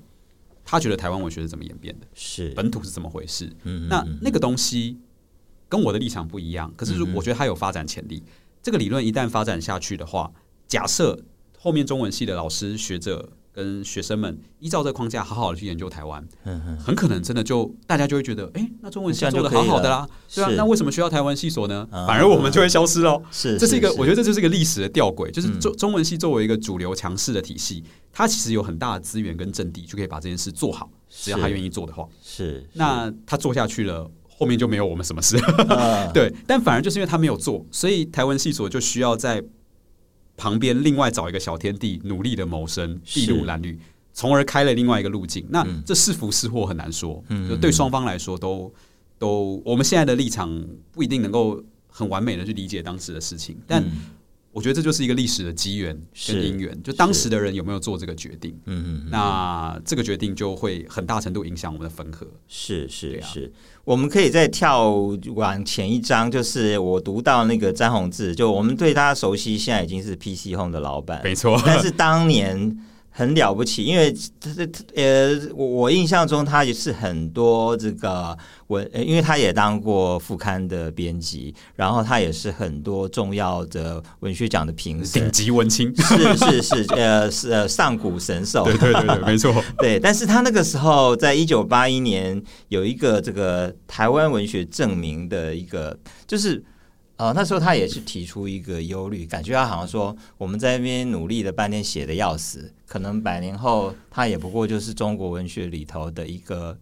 [0.64, 2.08] 他觉得台湾文学是怎么演变的？
[2.14, 3.52] 是本土是怎么回事？
[3.64, 4.98] 嗯，那那个东西
[5.68, 6.74] 跟我的立场不一样。
[6.78, 8.24] 可是，我觉得他有发展潜力。
[8.64, 10.32] 这个理论一旦发展下去的话，
[10.66, 11.20] 假设
[11.58, 13.32] 后面中文系的老师学者。
[13.60, 16.26] 跟学生们依照这个框架，好好的去研究台湾，
[16.82, 21.86] 很可能真的就大家就会觉得，哎，那中文系做的好好的啦，对啊，那为什么需要台湾系所呢？
[21.92, 23.22] 反而我们就会消失喽。
[23.30, 32.08] 是，这是一个，我觉得这就是一个历史的吊诡，就是中中文系作为一个主流强势的体系，它其实有很大的资源跟阵地，就可以把这件事做好，只要他愿意做的话。
[32.24, 35.38] 是，那他做下去了，后面就没有我们什么事。
[36.16, 39.44] 对，但反而就是因为他没有做，所以台湾系所就需要在。
[40.40, 43.78] 旁边另外找一个小天地，努力的谋生，筚路蓝缕，
[44.14, 45.46] 从而开了另外一个路径。
[45.50, 48.74] 那这是福是祸很难说，嗯，就对双方来说都
[49.18, 50.50] 都，我们现在的立场
[50.94, 53.84] 不一定能够很完美的去理解当时的事情，但。
[54.52, 55.96] 我觉得这就是一个历史的机缘
[56.28, 62.28] 跟因缘，就当时的人有没有做这个决定，嗯嗯，那这个决定就会很大程度影响我们的分合。
[62.48, 63.52] 是是是，
[63.84, 64.92] 我们可以再跳
[65.36, 72.78] 往前一章，就是我读到那个詹宏志，就我们对他熟悉，现在已经是 PC Home 的老板，没错，但是当年。
[73.20, 90.00] 很了不起，因为他他呃，我我印象中他也是很多这个文，因为他也当过副刊的编辑，然后他也是很多重要的文学奖的评审，顶级文青，是是是，呃是呃上古神兽， 对对对对，没错， 对。
[90.00, 96.64] 但是他那个时候在一九八一年有一个这个台湾文学证明的一个，就是。
[97.20, 106.76] 哦，那时候他也是提出一个忧虑，感觉他好像说我们在那边努力了半天，写的要死，可能百年后他也不过就是中国文学里头的一个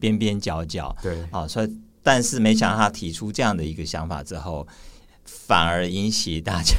[0.00, 0.96] 边边角角。
[1.02, 4.66] 对，啊，所以但是没想到他提出这样的一个想法之后。
[5.24, 6.74] 反而引起大家，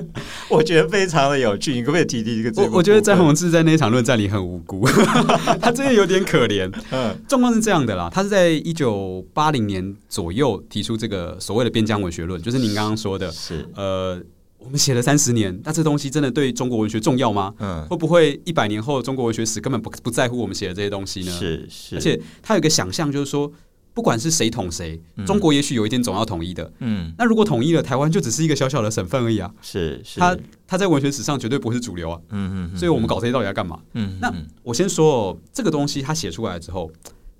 [0.48, 1.72] 我觉得非常的有趣。
[1.74, 2.62] 你可不可以提提这个？
[2.62, 4.86] 我我觉得詹宏志在那场论战里很无辜，
[5.60, 6.72] 他真的有点可怜。
[6.90, 14.20] 嗯，状况是这样的啦，他是在一九八零年左右提出这个所谓的边疆文学论，就是您刚刚说的，是呃，
[14.58, 17.52] 我们写了三十年，那这东西真的对中国文学重要吗？
[17.58, 21.32] 嗯，会不会一百年后中国文学史根本不不在乎我们写的这些东西呢？
[21.32, 23.52] 是是，而且他有一个想象，就是说。
[23.94, 26.70] 不管是谁统谁，中国也许有一天总要统一的。
[26.80, 29.50] 嗯，那如果统一了，台湾就只是一个小小的省份而已啊。
[29.62, 32.20] 是，是，他他在文学史上绝对不是主流啊。
[32.30, 33.78] 嗯嗯，所以我们搞这些到底要干嘛？
[33.92, 36.90] 嗯，那我先说哦，这个东西他写出来之后。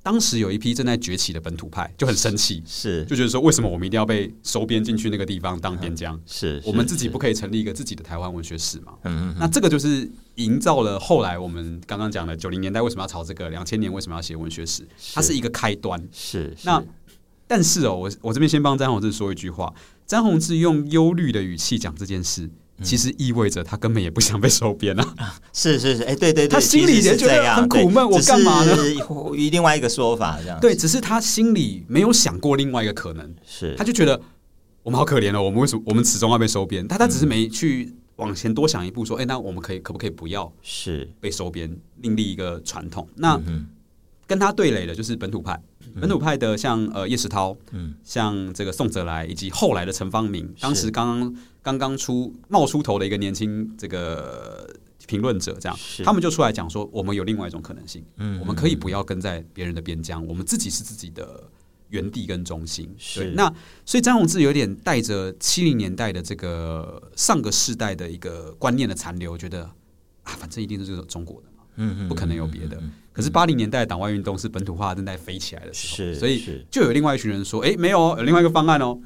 [0.04, 6.20] 当时有一批正在崛起的本土派就很生气，是就觉得说，为什么我们一定要被收编进去那个地方当边疆？
[6.26, 8.92] 是我们自己不可以成立一个自己的台湾文学史吗？
[9.04, 14.86] 嗯，那这个就是营造了后来我们刚刚讲的九零年代为什么要炒这个，两千年为什么要写文学史？
[15.14, 15.98] 它是一个开端。
[16.12, 16.84] 是那
[17.46, 19.72] 但是哦，我我这边先帮詹宏志说一句话，
[20.06, 22.50] 詹宏志用忧虑的语气讲这件事。
[22.82, 25.14] 其实意味着他根本也不想被收编啊！
[25.52, 28.08] 是是是，哎，对对对，他心里也觉得很苦闷。
[28.08, 28.76] 我干嘛呢？
[29.50, 33.34] 另外一个说法这样，对，只是他心里没有想过另外一个可能。
[33.46, 34.20] 是，他就觉得
[34.82, 36.86] 我们好可怜哦，我们为什么我们始终要被收编？
[36.88, 43.08] 他他只是没去往前多想一步，说，哎，那我们可以可不可以不要是被收编，另立一个传统？
[43.14, 43.40] 那
[44.26, 45.60] 跟他对垒的就是本土派，
[46.00, 51.36] 本土派的像呃叶石涛，嗯，像这个宋哲来，以及后来的陈方明，当时刚刚。
[51.64, 54.68] 刚刚出冒出头的一个年轻这个
[55.06, 61.42] 评论者，这样他们就出来讲说，我们有另外一种可能性，嗯，我们可以不要跟在别人的边疆，我们自己是自己的
[61.88, 62.94] 原地跟中心。
[62.98, 63.32] 是。
[63.34, 63.50] 那，
[63.86, 69.64] 所以张宏志有点带着七零年代的这个上个世代的一个观念的残留，觉得
[70.22, 71.48] 啊，反正一定是这个中国的
[72.08, 72.80] 不可能有别的。
[73.12, 78.98] 可是八零年代的党外运动是本土化正在飞起来的时候，是，所以就有另外一群人说：“哎，没有哦，有另外一个方案哦，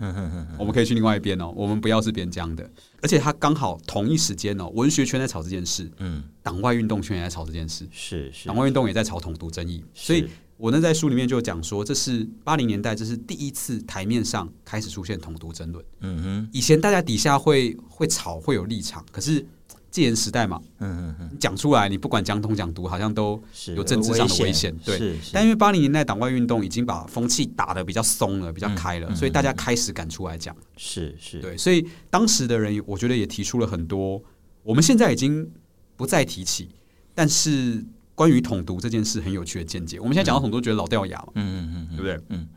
[0.58, 2.68] 我们可以去另外一边哦，我们不要是边疆的。”
[3.02, 15.84] 而且他刚好同一时间哦，文学圈在吵这件事，嗯，党外运动圈也在吵这件事，是是，党外运动也在吵统独争议，所以我呢在书里面就讲说，这是八零年代，这是第一次台面上开始出现统独争论。
[16.00, 19.46] 嗯哼，以前大家底下会会吵，会有立场，可是
[19.90, 23.42] 戒严时代嘛，嗯嗯嗯讲出来，你不管讲统讲独，好像都
[23.74, 24.74] 有政治上的危险。
[24.84, 30.54] 对，但因为八零年代党外运动已经把风气打得比较松了，比较开了，嗯、所以大家开始敢出来讲。
[30.76, 34.22] 是是，对，所以当时的人，我觉得也提出了很多，
[34.62, 35.50] 我们现在已经
[35.96, 36.68] 不再提起，
[37.14, 37.84] 但是。
[38.18, 42.20] 关于统独这件事很有趣的见解，我们现在讲到统独，觉得老掉牙嘛，嗯嗯嗯，对不对？
[42.30, 42.48] 嗯。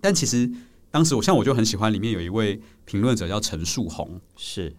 [0.00, 0.50] 但其实
[0.90, 4.74] 当时我像我就很喜欢里面有一位评论者叫陈树红，是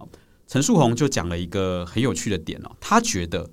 [0.47, 3.49] 陈树宏就讲了一个很有趣的点哦，他觉得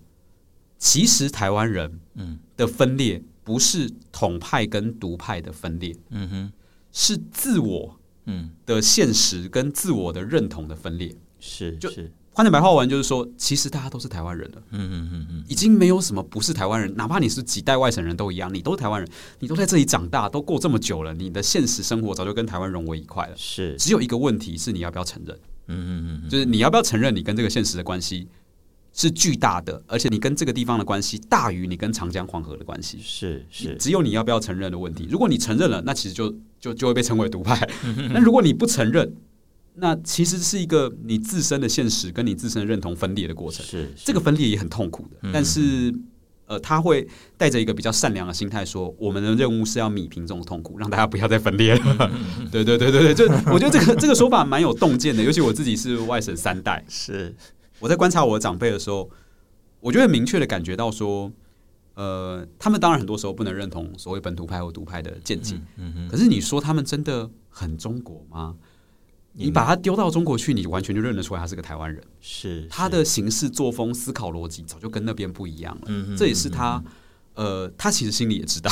[0.78, 6.52] 其实台湾人嗯的分裂不是统派跟独派的分裂，嗯哼，
[6.92, 12.12] 是自我嗯的现实跟自我的认同的分裂，是就是。
[12.34, 14.62] 换成白话文就是说，其实大家都是台湾人了。
[14.70, 23.34] 嗯嗯嗯嗯，已经没有什么不是台湾人，哪怕你是几代外省人都一样，你都是台湾人，你都在这里长大，都过这么久了，你的现实生活早就跟台湾融为一块了。
[23.36, 25.38] 是，只有一个问题是你要不要承认？
[25.68, 28.28] 嗯嗯嗯，就是你要不要承认你跟这个现实的关系
[28.92, 32.98] 是巨大的，而且你跟这个地方的关系大于你跟长江黄河的关系。
[33.02, 35.06] 是是，只有你要不要承认的问题。
[35.10, 37.68] 如果你承认了，那其实就就就会被称为独派。
[38.10, 39.14] 那如果你不承认，
[39.74, 45.16] 那其实是一个你自身的现实跟你自身的认同分裂的过程，是，是这个分裂也很痛苦的。
[45.22, 45.90] 嗯、但是，
[46.46, 52.10] 呃，他会带着一个比较善良的心态说，我们的任务是要弭平这种痛苦， 让大家不要再分裂了。
[52.12, 55.22] 嗯、对对对对对， 就我觉得这个这个说法蛮有洞见的。
[55.22, 57.34] 尤其我自己是外省三代，是
[57.78, 59.08] 我在观察我的长辈的时候，
[59.80, 61.32] 我就会明确的感觉到说，
[61.94, 68.56] 呃，他们当然很多时候不能认同所谓本土派或独派的见解，嗯嗯，可是你说他们真的很中国吗？
[69.34, 72.02] 你把他丢到中国去，你完全就认得出来他是个台湾人。
[72.20, 75.82] 是他的行事作风、思考逻辑早就跟那边不一样了。
[75.86, 76.82] 嗯，这也是他，
[77.34, 78.70] 呃，他其实心里也知道，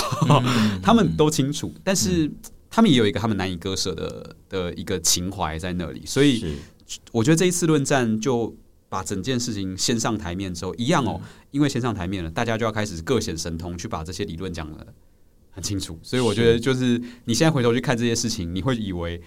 [0.83, 1.73] 他们都清楚。
[1.83, 2.31] 但是
[2.69, 6.03] 他们也有一个他们难以割舍的的一个情怀在那里。
[6.05, 6.59] 所以，
[7.11, 8.55] 我觉得这一次论战就
[8.91, 11.19] 把整件事情先上台面之后，一样哦，
[11.53, 14.87] 因为先上台面了，大家就要开始各显神通，去把这些理论讲得
[15.53, 15.99] 很清楚。
[16.03, 19.23] 所以，我觉得就是你现在回头去看这些事情，你会以为。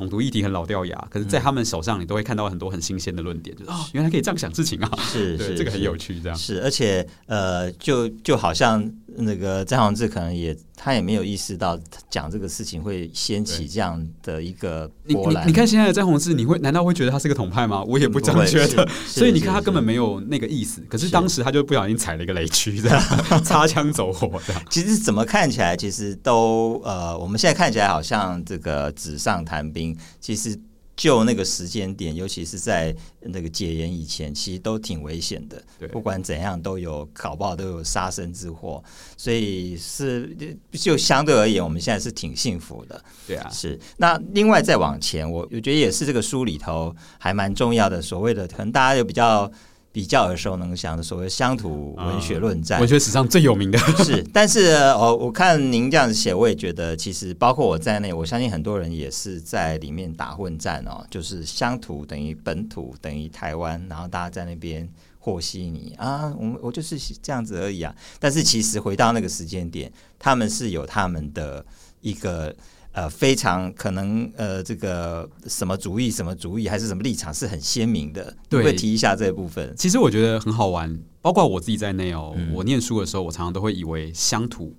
[0.00, 6.36] 统独议题很老掉牙，可是，在他们手上，你都会看到很多很新鲜的论点，就是哦，原来可以这样想事情啊，是 是，这个很有趣，这样。
[6.36, 11.78] 是，而且呃，就就好像那个詹宏志可能也他也没有意识到
[12.08, 15.46] 讲这个事情会掀起这样的一个波澜。
[15.46, 17.84] 你看现在的詹宏志，你会难道会觉得他是个统派吗？
[17.84, 20.80] 我也不这样觉得，所以你看他根本没有那个意思。
[20.88, 22.98] 可是当时他就不小心踩了一个雷区，这样
[23.44, 24.62] 擦枪走火这样。
[24.70, 29.94] 其实怎么看起来，其实都呃，我们现在看起来好像这个纸上谈兵。
[30.18, 30.58] 其实
[31.00, 35.62] 就那个时间点，尤其是在那个解严以前，其实都挺危险的。
[35.78, 38.84] 对，不管怎样，都有搞不好都有杀身之祸。
[39.16, 40.36] 所以是
[40.72, 43.02] 就相对而言，我们现在是挺幸福的。
[43.26, 43.80] 对啊，是。
[43.96, 48.02] 那另外再往前，我我觉得也是这个书里头还蛮重要的。
[48.02, 49.50] 所谓的可能大家有比较。
[49.92, 54.22] 比较耳熟能详的所谓乡土文学论战，文学史上最有名的 是。
[54.32, 61.04] 但是哦，我看您这样子写，我也觉得其实包括我在内，我相信很多人也是在里面打混战哦。
[61.10, 64.88] 就是乡土等于本土等于台湾，然后大家在那边
[65.18, 67.92] 和稀泥啊，我我就是这样子而已啊。
[68.18, 71.64] 但是其实回到那个时间点，他们是有他们的
[72.00, 72.54] 一个。
[72.92, 78.36] 呃，非常可能呃，这个什么主义、什么主义，还是什么立场是很鲜明的。
[78.48, 79.74] 对，会提一下这一部分。
[79.76, 82.34] 其实我觉得很好玩，包括我自己在内哦。
[82.36, 84.74] 嗯、我念书的时候，我常常都会以为乡土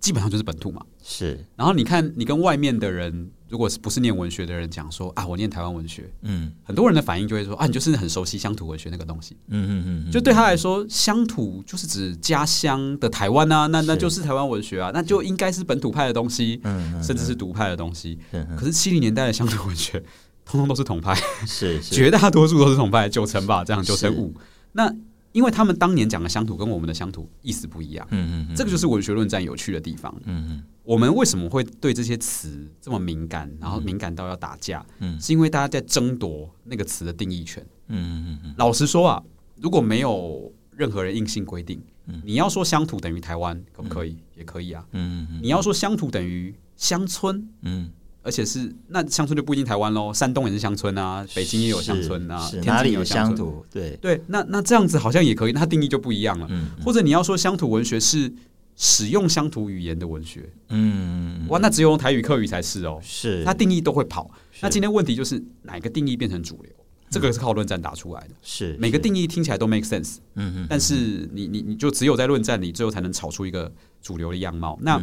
[0.00, 0.84] 基本上就是本土嘛。
[1.02, 1.44] 是。
[1.56, 3.30] 然后你看，你跟外面的人。
[3.54, 18.18] 如果是不是念文学的人讲说啊，我念台湾文学，嗯，很多人的反应就会说啊，你就是很熟悉乡土文学那个东西，嗯嗯嗯，就对他来说，乡土就是指家乡的台湾啊，那那就是台湾文学啊，那就应该是本土派的东西，嗯，甚至是独派的东西。
[18.58, 20.02] 可是七零年代的乡土文学，
[20.44, 21.14] 通通都是统派，
[21.46, 24.34] 是绝大多数都是统派，九成吧，这样九成五。
[24.72, 24.92] 那
[25.34, 30.64] 因为他们当年讲的乡土跟我们的乡土意思不一样，嗯嗯，这个就是文学论战有趣的地方，嗯嗯。
[30.84, 33.50] 我们为什么会对这些词这么敏感？
[33.60, 34.86] 然后敏感到要打架？
[35.00, 37.66] 嗯，是因为大家在争夺那个词的定义权。
[37.88, 38.54] 嗯嗯嗯嗯。
[38.58, 39.20] 老实说啊，
[39.56, 44.16] 如果没有任何人硬性规定，嗯，你要说乡土等于台湾，可不可以？
[44.36, 44.86] 也可以啊。
[44.92, 45.40] 嗯嗯。
[45.42, 47.90] 你要说乡土等于乡村，嗯，
[48.24, 50.12] 而且是那乡村就不一定台湾喽。
[50.12, 53.64] 山东也是乡村啊，北京也有乡村啊，哪里有乡土？
[53.70, 56.48] 对对，那那这样子好像也可以，那它定义就不一样了。
[56.50, 58.32] 嗯，或者你要说乡土文学是。
[58.76, 64.28] 使用乡土语言的文学，嗯，哇，那只有用台语、客语才是哦，是，它定义都会跑。
[64.60, 66.72] 那今天问题就是哪个定义变成主流？
[67.08, 68.34] 这个是靠论战打出来的。
[68.42, 70.16] 是每个定义听起来都 make sense。
[70.34, 70.66] 嗯嗯。
[70.68, 73.72] 但是你你你就只有在论战你，最后才能炒出一个
[74.02, 74.76] 主流的样貌。
[74.82, 75.00] 那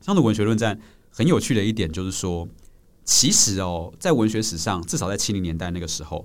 [0.00, 0.76] 乡土文学论战
[1.18, 2.48] 很有趣的一点就是说，
[3.04, 6.24] 其实哦，在文学史上，至少在七零年代那个时候。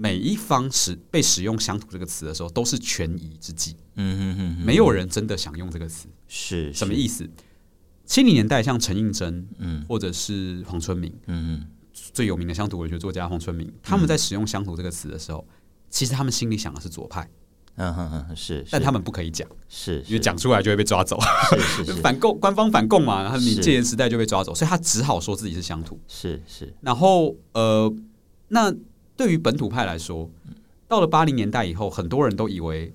[0.00, 3.74] 每一方使被使用“乡土”这个词的时候，都是权宜之计。
[3.96, 7.28] 嗯嗯嗯，没有人真的想用这个词，是什么意思？
[8.04, 15.44] 七零年代，像陈映真，嗯，或者是黄春明，嗯嗯，最有名的乡土文学作家黄春明，他们在使用“乡土”这个词的时候，
[15.90, 17.28] 其实他们心里想的是左派。
[17.78, 21.18] 嗯哼哼，是，但他们不可以讲，是因为讲出来就会被抓走。
[21.74, 25.98] 是是反共，官方反共嘛，然后你戒严时代就被抓走，所以他只好说自己是乡土。
[26.06, 27.92] 是是，然后呃，
[28.48, 28.74] 那。
[29.18, 30.30] 对于本土派来说，
[30.86, 32.94] 到了八零年代以后，很多人都以为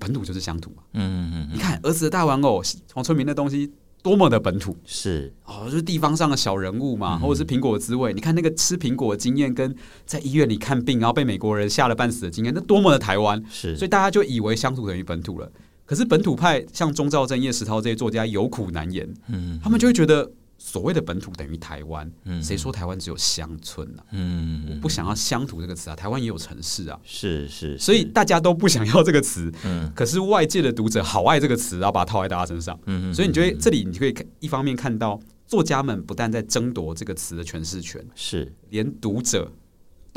[0.00, 0.82] 本土就是乡土嘛。
[0.94, 1.48] 嗯嗯嗯。
[1.52, 2.62] 你看儿子的大玩偶
[2.94, 3.70] 黄春明的东西
[4.02, 8.12] 多么的本土，是哦，就是地方上的小人物嘛，或者是苹果的滋味。
[8.12, 9.74] 你看那个吃苹果的经验，跟
[10.06, 13.42] 在医院里看病，然后被美国人吓了半死的经验，那多么的台湾。
[13.50, 15.50] 是，所以大家就以为乡土等于本土了。
[15.84, 20.30] 可是本土派像钟兆正、叶石涛这些作家有苦难言，嗯，他们就会觉得。
[20.58, 22.10] 所谓的本土等于台湾，
[22.42, 24.02] 谁说台湾只有乡村呢？
[24.10, 29.50] 嗯，我不想要乡土这个词啊，台湾也有城市啊，是是，所以大家都不想要这个词。
[29.64, 32.78] 嗯，可是外界的读者好爱这个词，然后把它套在大家身上。
[32.86, 39.50] 嗯，所以你觉得这里你就可以一方面看到作家们不但在争夺这个词的诠释权，是连读者。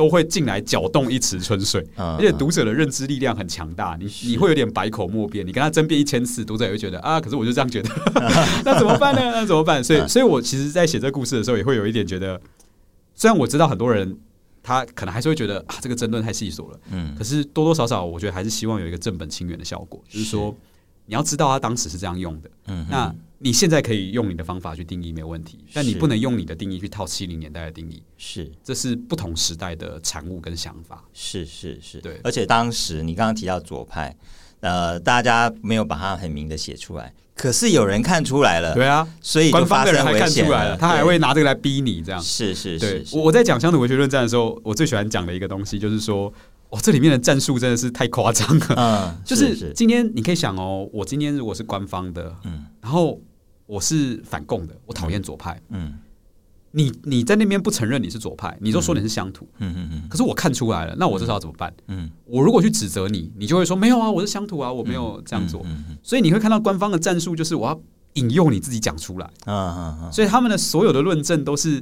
[0.02, 7.90] 都会进来搅动一池春水，而且读者的认知力量很强大，你你会有点百口莫辩，你跟他争辩一千次，读者也会觉得啊，可是我就这样觉得，
[8.66, 9.22] 那怎么办呢？
[9.32, 9.84] 那怎么办？
[9.84, 12.42] 所以，所以我其实，在写这个故事的时候，也会有一点觉得，
[13.14, 14.18] 虽然我知道很多人
[14.64, 20.56] 他可能还是会觉得啊，这个争论太细琐了，嗯，可是多多少少，我觉得还是希望有一个正本清源的效果，就是说，
[21.06, 23.14] 你要知道他当时是这样用的，嗯，那。
[23.44, 28.04] 你现在可以用你的方法去定义，没有问题，但你不能用你的定义去套七零年代的定义。
[28.16, 31.04] 是，这是不同时代的产物跟想法。
[31.12, 32.22] 是是是，对。
[32.24, 34.16] 而且当时你刚刚提到左派，
[34.60, 38.76] 呃，大家没有把它很明的写出来，可是有人看出来了。
[38.76, 42.22] 对啊，所以官方的人还看出来了，他还会拿这个来逼你这样。
[42.22, 43.04] 是是是。
[43.12, 46.32] 我我在讲乡土文学论战的时候，我最喜欢讲的一个东西就是说，
[46.70, 48.76] 哦，这里面的战术真的是太夸张了。
[48.78, 53.20] 嗯，就是今天你可以想哦，我今天如果是官方的，嗯，然后。
[53.72, 55.58] 我是反共的，我讨厌左派。
[55.70, 55.98] 嗯，
[56.72, 59.48] 你你在那边不承认你是左派，你就说你是乡土。
[59.60, 60.10] 嗯嗯嗯。
[60.10, 61.74] 可是我看出来了，那我这时候怎么办？
[61.88, 65.66] 嗯，我如果去指责你，你就会说没有啊，我是乡土啊，我没有这样做。
[66.04, 67.82] 所以你会看到官方的战术就是我要
[68.16, 69.26] 引诱你自己讲出来。
[69.46, 70.12] 啊啊啊！
[70.12, 71.82] 所以他们的所有的论证都是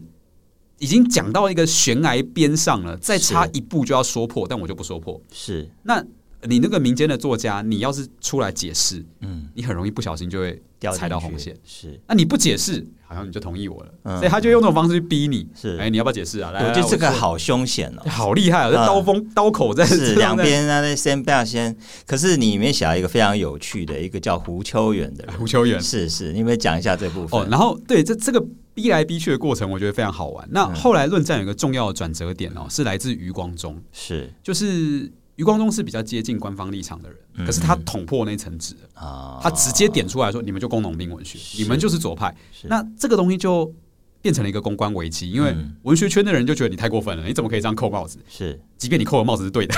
[0.78, 5.20] 已经讲到一个悬崖边上了，再差一步就要说破，但我就不说破。
[5.34, 6.06] 是那。
[6.44, 10.62] 你那个民间的作家，你要是出来解释，嗯，你很容易不小心就会
[10.94, 11.56] 踩到红线。
[11.66, 15.48] 是，那你不解释，好像你就同意我了，所以他就用这种方式去逼你。
[15.54, 16.52] 是，哎，你要不要解释啊？
[16.52, 18.70] 来，我觉得这个好凶险哦，好厉害啊！
[18.70, 21.76] 这刀锋刀口在是两边啊，那先不要先。
[22.06, 27.42] 可是你里面写了一个非常有趣的一个叫胡秋远的胡秋远，是是，你有没有讲一下这部分？
[27.42, 28.42] 哦，然后对这这个
[28.74, 30.48] 逼来逼去的过程，我觉得非常好玩。
[30.52, 35.12] 那后来论战有一个重要的转折点哦，是来自余光中，是就是。
[35.40, 42.36] 余光中是比较接近官方立场的人，可是他捅破那层纸啊，他直接点出来说：“你们就工农兵文学，你们就是左派。”
[42.68, 43.74] 那这个东西就
[44.22, 48.20] 变成了一个公关危机，因为文学圈的人就觉得你太过分了，你怎么可以这样扣帽子？
[48.28, 49.74] 是，即便你扣的帽子是对的，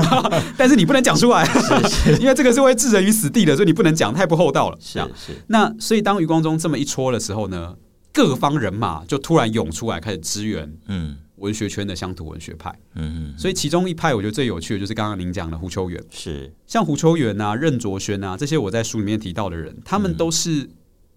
[0.58, 1.42] 但是你不能讲出来，
[2.20, 4.76] 因为这个是会置人于死地的，所以你不能讲，太不厚道了。
[4.78, 5.32] 是是。
[5.46, 7.74] 那所以当余光中这么一戳的时候呢，
[8.12, 10.70] 各方人马就突然涌出来开始支援。
[10.88, 11.16] 嗯。
[11.38, 16.52] 文学圈的乡土文学派，嗯嗯，所以其中一派我觉得最有趣的就是刚刚您讲的胡秋元，是。
[16.66, 20.68] 像胡秋元啊、任卓轩啊这些我在书里面提到的人，他们都是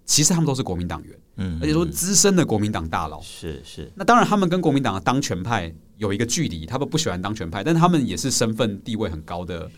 [0.05, 3.91] 其实他们都是国民党员，嗯，而且说资深的国民党大佬，是是。
[3.95, 9.69] 那当然他们跟国民党的当权派有一个距离，他们不喜欢当权派，但他们也是身份地位很高的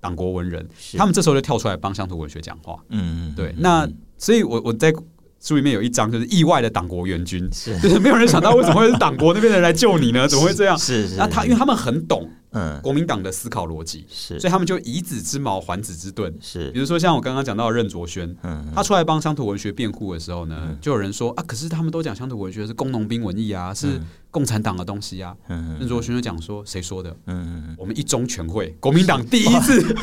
[0.00, 3.54] 党国文人，他们这时候就跳出来帮乡土文学讲话，嗯嗯，对。
[3.58, 3.88] 那
[4.18, 4.92] 所以我我在。
[5.40, 10.26] 书里面有一章就是意外的党国援军，是就是没有人想到为什么会是党国那边的人来救你呢？
[10.26, 10.76] 怎么会这样？
[10.78, 12.28] 是是，那他因为他们很懂。
[12.52, 16.32] 嗯，国民党的思考逻辑是，所以他们就以子之矛还子之盾。
[16.40, 25.34] 是，比如说像我刚刚讲到的任卓轩，嗯，他出来帮乡土文学辩护的时候呢，就有人说啊，可是他们都讲乡土文学是工农兵文艺啊，是共产党的东西啊。
[25.48, 27.14] 嗯，任卓轩就讲说，谁说的？
[27.26, 29.94] 嗯，我们一中全会，国民党第一次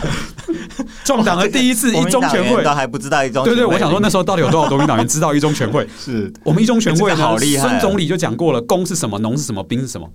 [1.03, 3.43] 创 党的第一次一中全会，都还不知道一中。
[3.43, 5.87] 对对，我想说那时候到底有多少国民党员知道一中全会？
[5.97, 7.67] 是我们一中全会好厉害。
[7.67, 10.09] 孙总理就讲过了，工是什么，农是什么，兵是什么。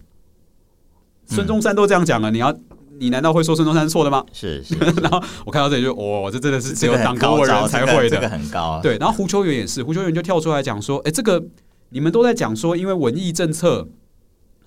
[1.29, 2.55] 孙中山都这样讲了，你要
[2.99, 4.25] 你难道会说孙中山是错的吗？
[4.33, 4.75] 是 是。
[5.03, 8.81] 然后我看到这里就，哦，这真的是只有党国人才会的，这个很高啊。
[8.83, 11.43] 对，然后胡秋元也是，胡秋元就跳出来讲说，哎，这个
[11.91, 13.87] 你们都在讲说，因为文艺政策，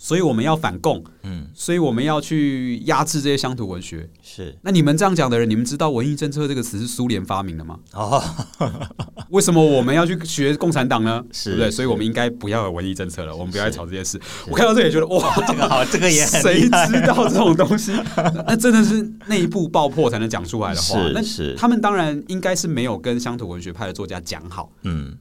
[0.04, 4.10] 所以我们要反共，嗯，所以我们要去压制这些乡土文学。
[4.20, 7.78] 是，那你们这样讲的人，你们知道“文艺政策”这个词是苏联发明的吗？
[7.94, 8.20] 哦，
[9.30, 11.24] 为什么我们要去学共产党呢？
[11.32, 11.70] 是，对不对？
[11.70, 14.20] 所以我们应该不要有文艺政策了，我们不要再吵这件事。
[14.48, 17.92] 我看到这也觉得哇，这个好，这个也谁知道这种东西？
[18.48, 20.98] 那真的是内部爆破才能讲出来的话。
[21.22, 25.16] 是，是他们当然应该是没有跟乡土文学派的作家讲好，嗯，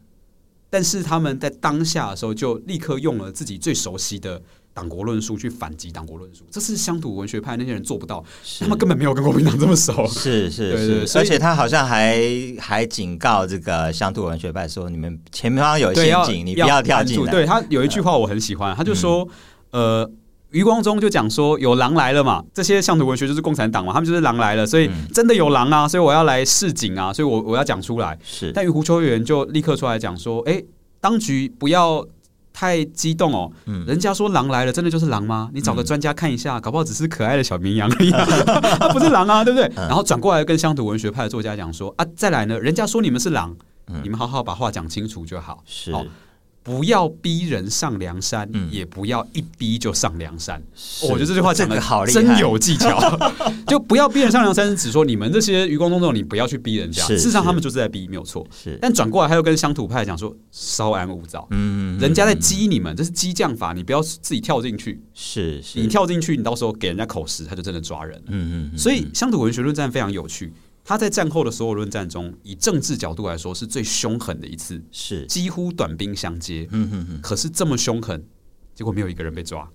[0.70, 4.41] 但是他们在当下的时候就立刻用了自己最熟悉的。
[4.73, 8.25] 党国论述去反击党国论述，这是乡土文学派那些人做不到，
[8.61, 10.07] 他们根本没有跟国民党这么熟。
[10.07, 12.23] 是是是，是，而且他好像还
[12.59, 19.27] 还警告这个乡土文学派说：“你们前面方有陷阱，你不要跳进来。”对，他有一句话我很喜欢，他就说
[19.73, 20.09] ：“呃，
[20.51, 30.62] 余光中就讲说有狼来了嘛，这些乡土文学就是共产党嘛，他们就是狼来了，所以真的有狼啊，所以我要来示警啊，所以我我要讲出来。”是，但余胡秋原就立刻出来讲说：“哎，
[31.01, 32.07] 当局不要。”
[32.61, 33.51] 太激动哦！
[33.87, 35.49] 人家说狼来了，真的就是狼吗？
[35.55, 38.11] 你找个专家看一下，搞不好只是可爱的小绵羊而已，
[38.79, 39.67] 它不是狼啊，对不对？
[39.77, 43.57] 然后转过来跟乡土文学派的作家讲说啊，再来呢，人家说你们是狼，
[44.03, 45.65] 你们好好把话讲清楚就好。
[45.65, 45.91] 是。
[46.63, 50.63] 不要逼人上梁山，嗯、也不要一逼就上梁山。
[51.03, 53.19] 我觉得这句话讲的好，真有技巧。
[53.67, 57.03] 就不要逼人上梁山，是指说你们这些余光中这种，你不要去逼人家。
[57.05, 58.47] 事实上，他们就是在逼，没有错。
[58.51, 61.47] 是，但转过来，他又跟乡土派讲说，稍安勿躁。
[61.51, 65.03] 嗯，人家在激你们，这是激将法，你不要自己跳进去。
[65.15, 68.23] 是，是，你跳进去，你到时候给人家口实，他就真的抓人。
[68.27, 68.79] 嗯嗯。
[68.79, 70.53] 所以，乡土文学论战非常有趣。
[70.85, 76.66] 他在战后的所有论战中，以政治角度来说，是最凶狠的一次，是几乎短兵相接。
[76.72, 77.20] 嗯哼哼。
[77.22, 78.24] 可是这么凶狠，
[78.74, 79.68] 结果没有一个人被抓，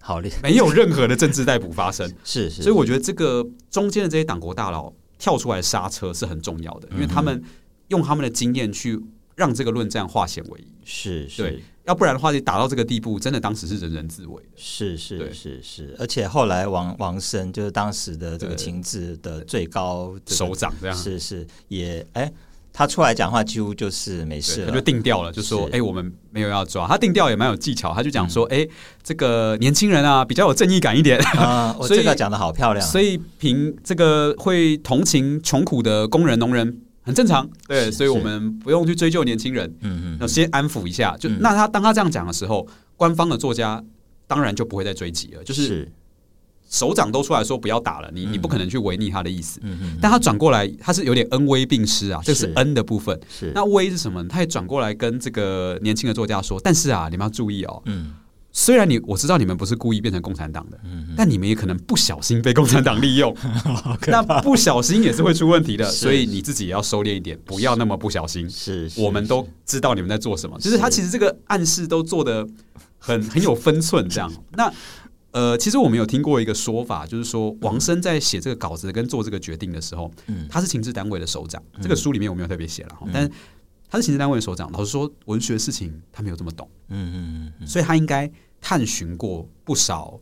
[0.00, 2.08] 好厉害，没有任何的政治逮捕发生。
[2.22, 2.62] 是是。
[2.62, 7.42] 所以我觉得这个中间的这些党国大佬跳出来刹车是很重要的，因为他们
[7.88, 9.00] 用他们的经验去
[9.42, 10.66] 让这个论战化险为夷。
[10.84, 11.42] 是是。
[11.42, 11.62] 对。
[11.84, 14.50] 要不然的话，你打到这个地步，真的当时是人人自危的。
[14.54, 22.32] 是是是是，而且后来王王生就是当时的这个情治的最高首长，这样是是也哎，
[22.72, 28.64] 他出来讲话几乎就是没事，他就定调了，就说哎，我们没有要抓他，定调也蛮有技巧，他就讲说哎，
[29.02, 36.80] 这个年轻人啊比较有正义感一点啊， 所以这个讲的好漂亮，所以凭这个会同情穷苦的工人农人。
[37.02, 41.16] 很正常，对，所以我们不用去追究年轻人，嗯嗯，要先安抚一下。
[41.16, 43.82] 就那他当他这样讲的时候，官方的作家
[44.26, 45.42] 当然就不会再追击了。
[45.42, 45.90] 就是
[46.70, 49.58] 首长都出来说不要打了，你你不可能去违逆他的意思。
[49.62, 53.18] 嗯嗯，但他转过来，他是有点恩威并施啊，这是恩的部分。
[53.28, 54.26] 是那威是什么？
[54.28, 58.14] 他也转过来跟这个年轻的作家说，但是啊，你们要注意哦，嗯。
[58.54, 63.34] 虽然你我知道你们不是故意变成共产党的，嗯、但你们也可能不小心被共产党利用，
[64.08, 68.48] 那不小心也是会出问题的，所以你自己也要收敛一点，不要那么不小心。
[68.50, 70.64] 是，我们都知道你们在做什么，是。
[70.64, 72.46] 就是他其实这个暗示都做的
[72.98, 74.06] 很 很有分寸。
[74.06, 74.70] 这样， 那
[75.30, 83.30] 呃，其实我们有听过一个说法，就是说王生在写这个稿子跟做这个决定的时候，嗯、他是情治单位的首长，嗯、这个书里面我没有特别写了，嗯、但是。
[83.92, 90.18] 他是行政单位的首长，老实说，文学的事情他没有这么懂，嗯嗯嗯，所以他应该探寻过不少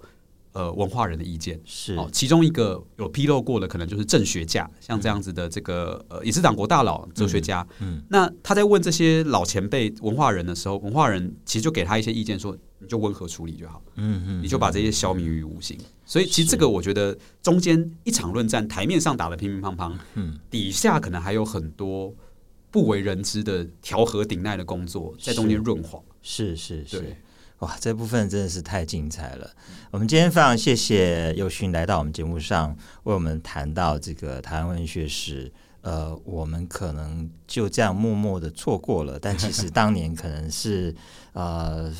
[0.50, 1.94] 呃文化人的意见，是。
[1.94, 15.78] 哦，其中一个有披露过的，可能就是政学家，像这样子的这个呃，也是党国大佬、哲学家，嗯，那他在问这些老前辈文化人的时候，文化人其实就给他一些意见，说你就温和处理就好，嗯嗯，你就把这些消弭于无形。
[16.04, 22.12] 所以其实这个我觉得中间一场论战，台面上打的乒乒乓乓，嗯，底下可能还有很多。
[22.70, 27.16] 不为人知的调和顶耐的工作，在中间润滑，是是是，对
[27.58, 29.50] 哇，这部分真的是太精彩了。
[29.90, 35.52] 我们今天非常谢谢宥勋来到我们节目上，为我们谈到这个台湾文学史。
[35.82, 40.94] 呃，我们可能就这样默默的错过了，但其实当年可能是
[41.32, 41.90] 呃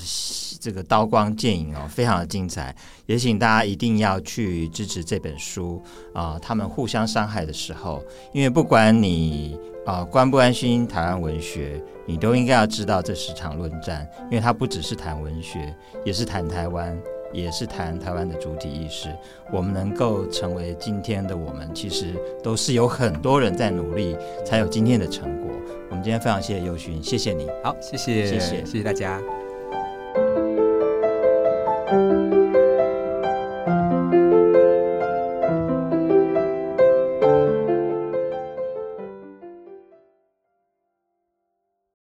[0.61, 2.75] 这个刀光剑影哦，非常的精彩。
[3.07, 5.83] 也请大家一定要去支持这本书
[6.15, 8.03] 啊，他们互相伤害的时候，
[8.33, 15.75] 因为不管你啊，关不关心台湾文学，你都应该要知道这是场论战，因为它不只是谈文学，
[16.05, 16.97] 也是谈台湾。
[17.33, 19.09] 也是谈台湾的主体意识，
[19.53, 25.51] 我们能够成为今天的我们，其实都是有很多人在努力，才有今天的成果。
[25.91, 27.49] 我们今天非常谢谢尤勋，谢谢你。
[27.63, 29.21] 好，谢谢，谢谢，谢谢大家。